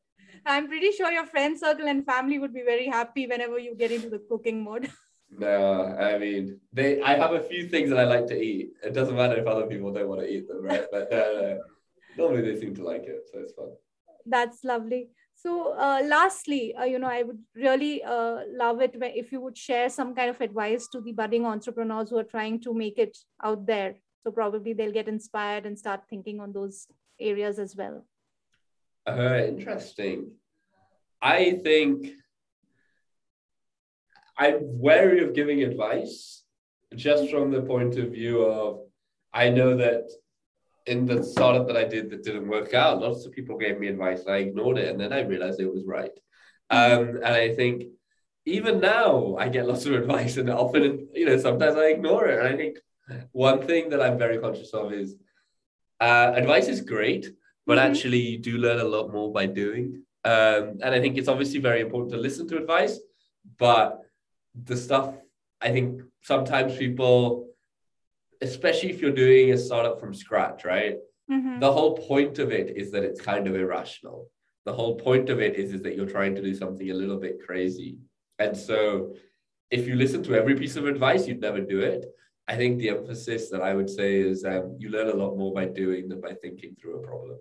I'm 0.46 0.68
pretty 0.68 0.92
sure 0.92 1.12
your 1.12 1.26
friend 1.26 1.58
circle 1.58 1.88
and 1.88 2.06
family 2.06 2.40
would 2.40 2.54
be 2.54 2.64
very 2.64 2.88
happy 2.88 3.28
whenever 3.28 3.60
you 3.60 3.76
get 3.76 3.92
into 3.92 4.10
the 4.10 4.20
cooking 4.20 4.64
mode. 4.64 4.92
No, 5.32 5.96
I 6.00 6.18
mean, 6.18 6.60
they. 6.74 7.02
I 7.02 7.16
have 7.16 7.34
a 7.34 7.40
few 7.40 7.70
things 7.70 7.92
that 7.92 8.00
I 8.00 8.06
like 8.06 8.26
to 8.28 8.42
eat. 8.42 8.72
It 8.84 8.94
doesn't 8.94 9.16
matter 9.16 9.40
if 9.40 9.46
other 9.46 9.68
people 9.68 9.94
don't 9.94 10.08
want 10.08 10.22
to 10.22 10.28
eat 10.28 10.48
them, 10.48 10.64
right? 10.64 10.86
But 10.92 11.12
no. 11.12 11.60
normally 12.18 12.42
they 12.42 12.60
seem 12.60 12.74
to 12.76 12.84
like 12.84 13.04
it, 13.04 13.30
so 13.32 13.40
it's 13.40 13.54
fun. 13.54 13.70
That's 14.26 14.64
lovely. 14.64 15.10
So, 15.36 15.74
uh, 15.74 16.02
lastly, 16.04 16.76
uh, 16.76 16.84
you 16.84 17.00
know, 17.00 17.08
I 17.08 17.24
would 17.24 17.40
really 17.56 18.04
uh, 18.04 18.40
love 18.52 18.82
it 18.82 18.96
if 18.96 19.32
you 19.32 19.40
would 19.40 19.58
share 19.58 19.90
some 19.90 20.14
kind 20.14 20.30
of 20.30 20.42
advice 20.42 20.88
to 20.94 21.00
the 21.00 21.14
budding 21.14 21.46
entrepreneurs 21.46 22.10
who 22.10 22.18
are 22.18 22.24
trying 22.36 22.60
to 22.62 22.74
make 22.74 22.98
it 22.98 23.18
out 23.44 23.66
there. 23.66 23.96
So, 24.24 24.32
probably 24.32 24.74
they'll 24.74 24.92
get 24.92 25.08
inspired 25.08 25.66
and 25.66 25.80
start 25.80 26.02
thinking 26.10 26.42
on 26.42 26.52
those 26.52 26.88
areas 27.20 27.60
as 27.60 27.76
well. 27.76 28.04
Uh, 29.08 29.42
interesting. 29.48 30.32
I 31.22 31.60
think 31.64 32.12
I'm 34.38 34.58
wary 34.62 35.24
of 35.24 35.34
giving 35.34 35.64
advice 35.64 36.44
just 36.96 37.30
from 37.30 37.52
the 37.52 37.62
point 37.62 37.98
of 37.98 38.12
view 38.12 38.44
of 38.44 38.82
I 39.34 39.50
know 39.50 39.76
that 39.78 40.10
in 40.86 41.06
the 41.06 41.24
startup 41.24 41.68
that 41.68 41.78
I 41.78 41.84
did 41.84 42.10
that 42.10 42.24
didn't 42.24 42.48
work 42.48 42.74
out, 42.74 43.02
lots 43.02 43.26
of 43.26 43.32
people 43.32 43.58
gave 43.58 43.80
me 43.80 43.88
advice 43.88 44.22
and 44.22 44.34
I 44.34 44.38
ignored 44.38 44.78
it 44.78 44.90
and 44.90 45.00
then 45.00 45.14
I 45.14 45.22
realized 45.22 45.60
it 45.60 45.72
was 45.72 45.84
right. 45.86 46.12
Um, 46.70 47.18
and 47.18 47.26
I 47.26 47.54
think 47.54 47.84
even 48.46 48.80
now 48.80 49.36
I 49.38 49.50
get 49.50 49.68
lots 49.68 49.86
of 49.86 49.94
advice 50.02 50.38
and 50.38 50.50
often, 50.50 51.10
you 51.14 51.26
know, 51.26 51.38
sometimes 51.38 51.76
I 51.76 51.88
ignore 51.88 52.28
it. 52.28 52.40
And 52.40 52.48
I 52.48 52.58
think 52.58 52.78
one 53.32 53.62
thing 53.62 53.90
that 53.90 54.02
I'm 54.02 54.18
very 54.18 54.38
conscious 54.40 54.74
of 54.74 54.94
is 54.94 55.16
uh, 56.00 56.32
advice 56.36 56.68
is 56.68 56.82
great, 56.82 57.30
but 57.70 57.78
Mhm. 57.78 57.88
actually 57.88 58.22
you 58.32 58.38
do 58.50 58.54
learn 58.66 58.80
a 58.80 58.92
lot 58.96 59.06
more 59.16 59.30
by 59.40 59.46
doing. 59.62 59.88
Um, 60.34 60.64
and 60.84 60.92
I 60.98 61.00
think 61.02 61.14
it's 61.18 61.32
obviously 61.34 61.60
very 61.70 61.82
important 61.86 62.12
to 62.14 62.18
listen 62.28 62.46
to 62.48 62.58
advice, 62.64 62.96
but 63.66 63.88
the 64.70 64.78
stuff 64.88 65.08
I 65.68 65.70
think 65.76 65.90
sometimes 66.32 66.72
people, 66.84 67.20
especially 68.50 68.90
if 68.94 68.98
you're 69.02 69.20
doing 69.26 69.46
a 69.52 69.58
startup 69.68 70.00
from 70.00 70.14
scratch, 70.24 70.60
right? 70.74 70.96
Mhm. 71.36 71.60
The 71.66 71.72
whole 71.78 71.94
point 72.12 72.36
of 72.44 72.48
it 72.60 72.68
is 72.82 72.88
that 72.94 73.04
it's 73.04 73.22
kind 73.32 73.46
of 73.48 73.54
irrational. 73.64 74.20
The 74.70 74.76
whole 74.80 74.96
point 75.08 75.28
of 75.34 75.38
it 75.48 75.54
is, 75.62 75.68
is 75.76 75.82
that 75.84 75.96
you're 75.96 76.14
trying 76.18 76.34
to 76.36 76.42
do 76.50 76.54
something 76.62 76.90
a 76.90 77.00
little 77.02 77.20
bit 77.26 77.36
crazy. 77.48 77.92
And 78.44 78.54
so 78.68 78.80
if 79.78 79.82
you 79.88 79.96
listen 80.04 80.22
to 80.24 80.34
every 80.42 80.56
piece 80.62 80.76
of 80.80 80.86
advice, 80.94 81.28
you'd 81.28 81.42
never 81.48 81.62
do 81.76 81.80
it. 81.94 82.02
I 82.52 82.56
think 82.60 82.72
the 82.80 82.90
emphasis 82.98 83.50
that 83.52 83.62
I 83.70 83.72
would 83.78 83.90
say 84.00 84.10
is 84.30 84.38
um, 84.52 84.66
you 84.82 84.88
learn 84.90 85.10
a 85.10 85.20
lot 85.24 85.38
more 85.42 85.54
by 85.60 85.66
doing 85.66 86.04
than 86.10 86.20
by 86.28 86.34
thinking 86.44 86.72
through 86.76 86.96
a 87.00 87.08
problem. 87.10 87.38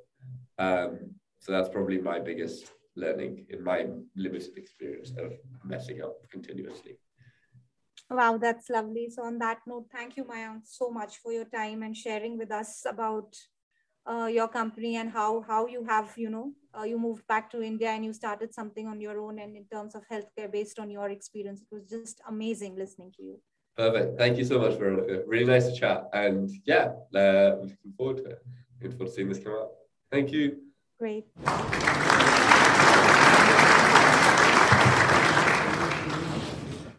Um, 0.59 1.14
so 1.38 1.53
that's 1.53 1.68
probably 1.68 1.99
my 1.99 2.18
biggest 2.18 2.73
learning 2.97 3.47
in 3.49 3.62
my 3.62 3.87
limited 4.16 4.57
experience 4.57 5.12
of 5.18 5.33
messing 5.64 6.03
up 6.03 6.16
continuously. 6.31 6.99
Wow, 8.11 8.38
that's 8.38 8.71
lovely. 8.71 9.09
So, 9.11 9.25
on 9.25 9.38
that 9.38 9.59
note, 9.66 9.87
thank 9.92 10.16
you, 10.16 10.25
Mayank, 10.25 10.62
so 10.64 10.90
much 10.90 11.18
for 11.18 11.33
your 11.33 11.44
time 11.44 11.83
and 11.83 11.97
sharing 11.97 12.38
with 12.38 12.51
us 12.51 12.85
about 12.88 13.37
uh, 14.09 14.27
your 14.27 14.49
company 14.49 14.97
and 14.97 15.11
how 15.11 15.42
how 15.42 15.66
you 15.66 15.85
have, 15.85 16.14
you 16.16 16.31
know, 16.31 16.53
uh, 16.77 16.85
you 16.85 16.99
moved 16.99 17.27
back 17.27 17.51
to 17.51 17.62
India 17.62 17.90
and 17.90 18.05
you 18.05 18.12
started 18.12 18.55
something 18.55 18.87
on 18.87 19.01
your 19.01 19.21
own 19.21 19.38
and 19.38 19.57
in 19.57 19.66
terms 19.66 19.94
of 19.94 20.03
healthcare 20.11 20.51
based 20.51 20.79
on 20.79 20.90
your 20.90 21.11
experience. 21.11 21.61
It 21.61 21.75
was 21.75 21.85
just 21.85 22.23
amazing 22.27 22.77
listening 22.77 23.12
to 23.16 23.23
you. 23.23 23.40
Perfect. 23.77 24.18
Thank 24.18 24.38
you 24.38 24.44
so 24.44 24.59
much, 24.59 24.79
Veronica. 24.79 25.23
Really 25.27 25.44
nice 25.44 25.68
to 25.68 25.75
chat. 25.79 26.09
And 26.12 26.51
yeah, 26.64 26.92
uh, 27.14 27.57
looking 27.61 27.92
forward 27.97 28.16
to 28.18 28.25
it. 28.25 28.38
Looking 28.81 28.97
forward 28.97 29.11
to 29.11 29.14
seeing 29.14 29.29
this 29.29 29.38
come 29.38 29.53
out. 29.53 29.68
Thank 30.11 30.33
you. 30.33 30.59
Great. 30.99 31.27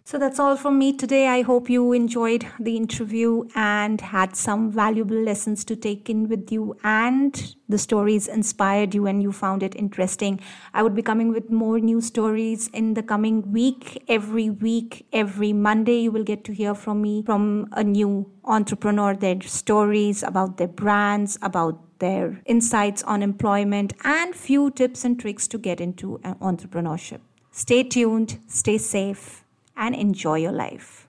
So 0.09 0.17
that's 0.17 0.39
all 0.39 0.55
from 0.57 0.79
me 0.79 0.91
today. 0.91 1.27
I 1.27 1.43
hope 1.43 1.69
you 1.69 1.93
enjoyed 1.93 2.43
the 2.59 2.75
interview 2.75 3.43
and 3.53 4.01
had 4.01 4.35
some 4.35 4.71
valuable 4.71 5.15
lessons 5.15 5.63
to 5.65 5.75
take 5.75 6.09
in 6.09 6.27
with 6.27 6.51
you, 6.51 6.75
and 6.83 7.55
the 7.67 7.77
stories 7.77 8.27
inspired 8.27 8.95
you 8.95 9.05
and 9.05 9.21
you 9.21 9.31
found 9.31 9.61
it 9.61 9.75
interesting. 9.75 10.39
I 10.73 10.81
would 10.81 10.95
be 10.95 11.03
coming 11.03 11.29
with 11.31 11.51
more 11.51 11.79
new 11.79 12.01
stories 12.01 12.69
in 12.69 12.95
the 12.95 13.03
coming 13.03 13.51
week. 13.51 14.03
Every 14.07 14.49
week, 14.49 15.05
every 15.13 15.53
Monday, 15.53 15.99
you 15.99 16.11
will 16.11 16.23
get 16.23 16.43
to 16.45 16.53
hear 16.53 16.73
from 16.73 17.03
me 17.03 17.21
from 17.21 17.69
a 17.73 17.83
new 17.83 18.31
entrepreneur, 18.45 19.15
their 19.15 19.39
stories 19.41 20.23
about 20.23 20.57
their 20.57 20.69
brands, 20.69 21.37
about 21.43 21.99
their 21.99 22.41
insights 22.47 23.03
on 23.03 23.21
employment, 23.21 23.93
and 24.03 24.33
few 24.33 24.71
tips 24.71 25.05
and 25.05 25.19
tricks 25.19 25.47
to 25.49 25.59
get 25.59 25.79
into 25.79 26.17
entrepreneurship. 26.41 27.19
Stay 27.51 27.83
tuned, 27.83 28.39
stay 28.47 28.79
safe, 28.79 29.45
and 29.79 29.95
enjoy 29.95 30.37
your 30.37 30.51
life. 30.51 30.89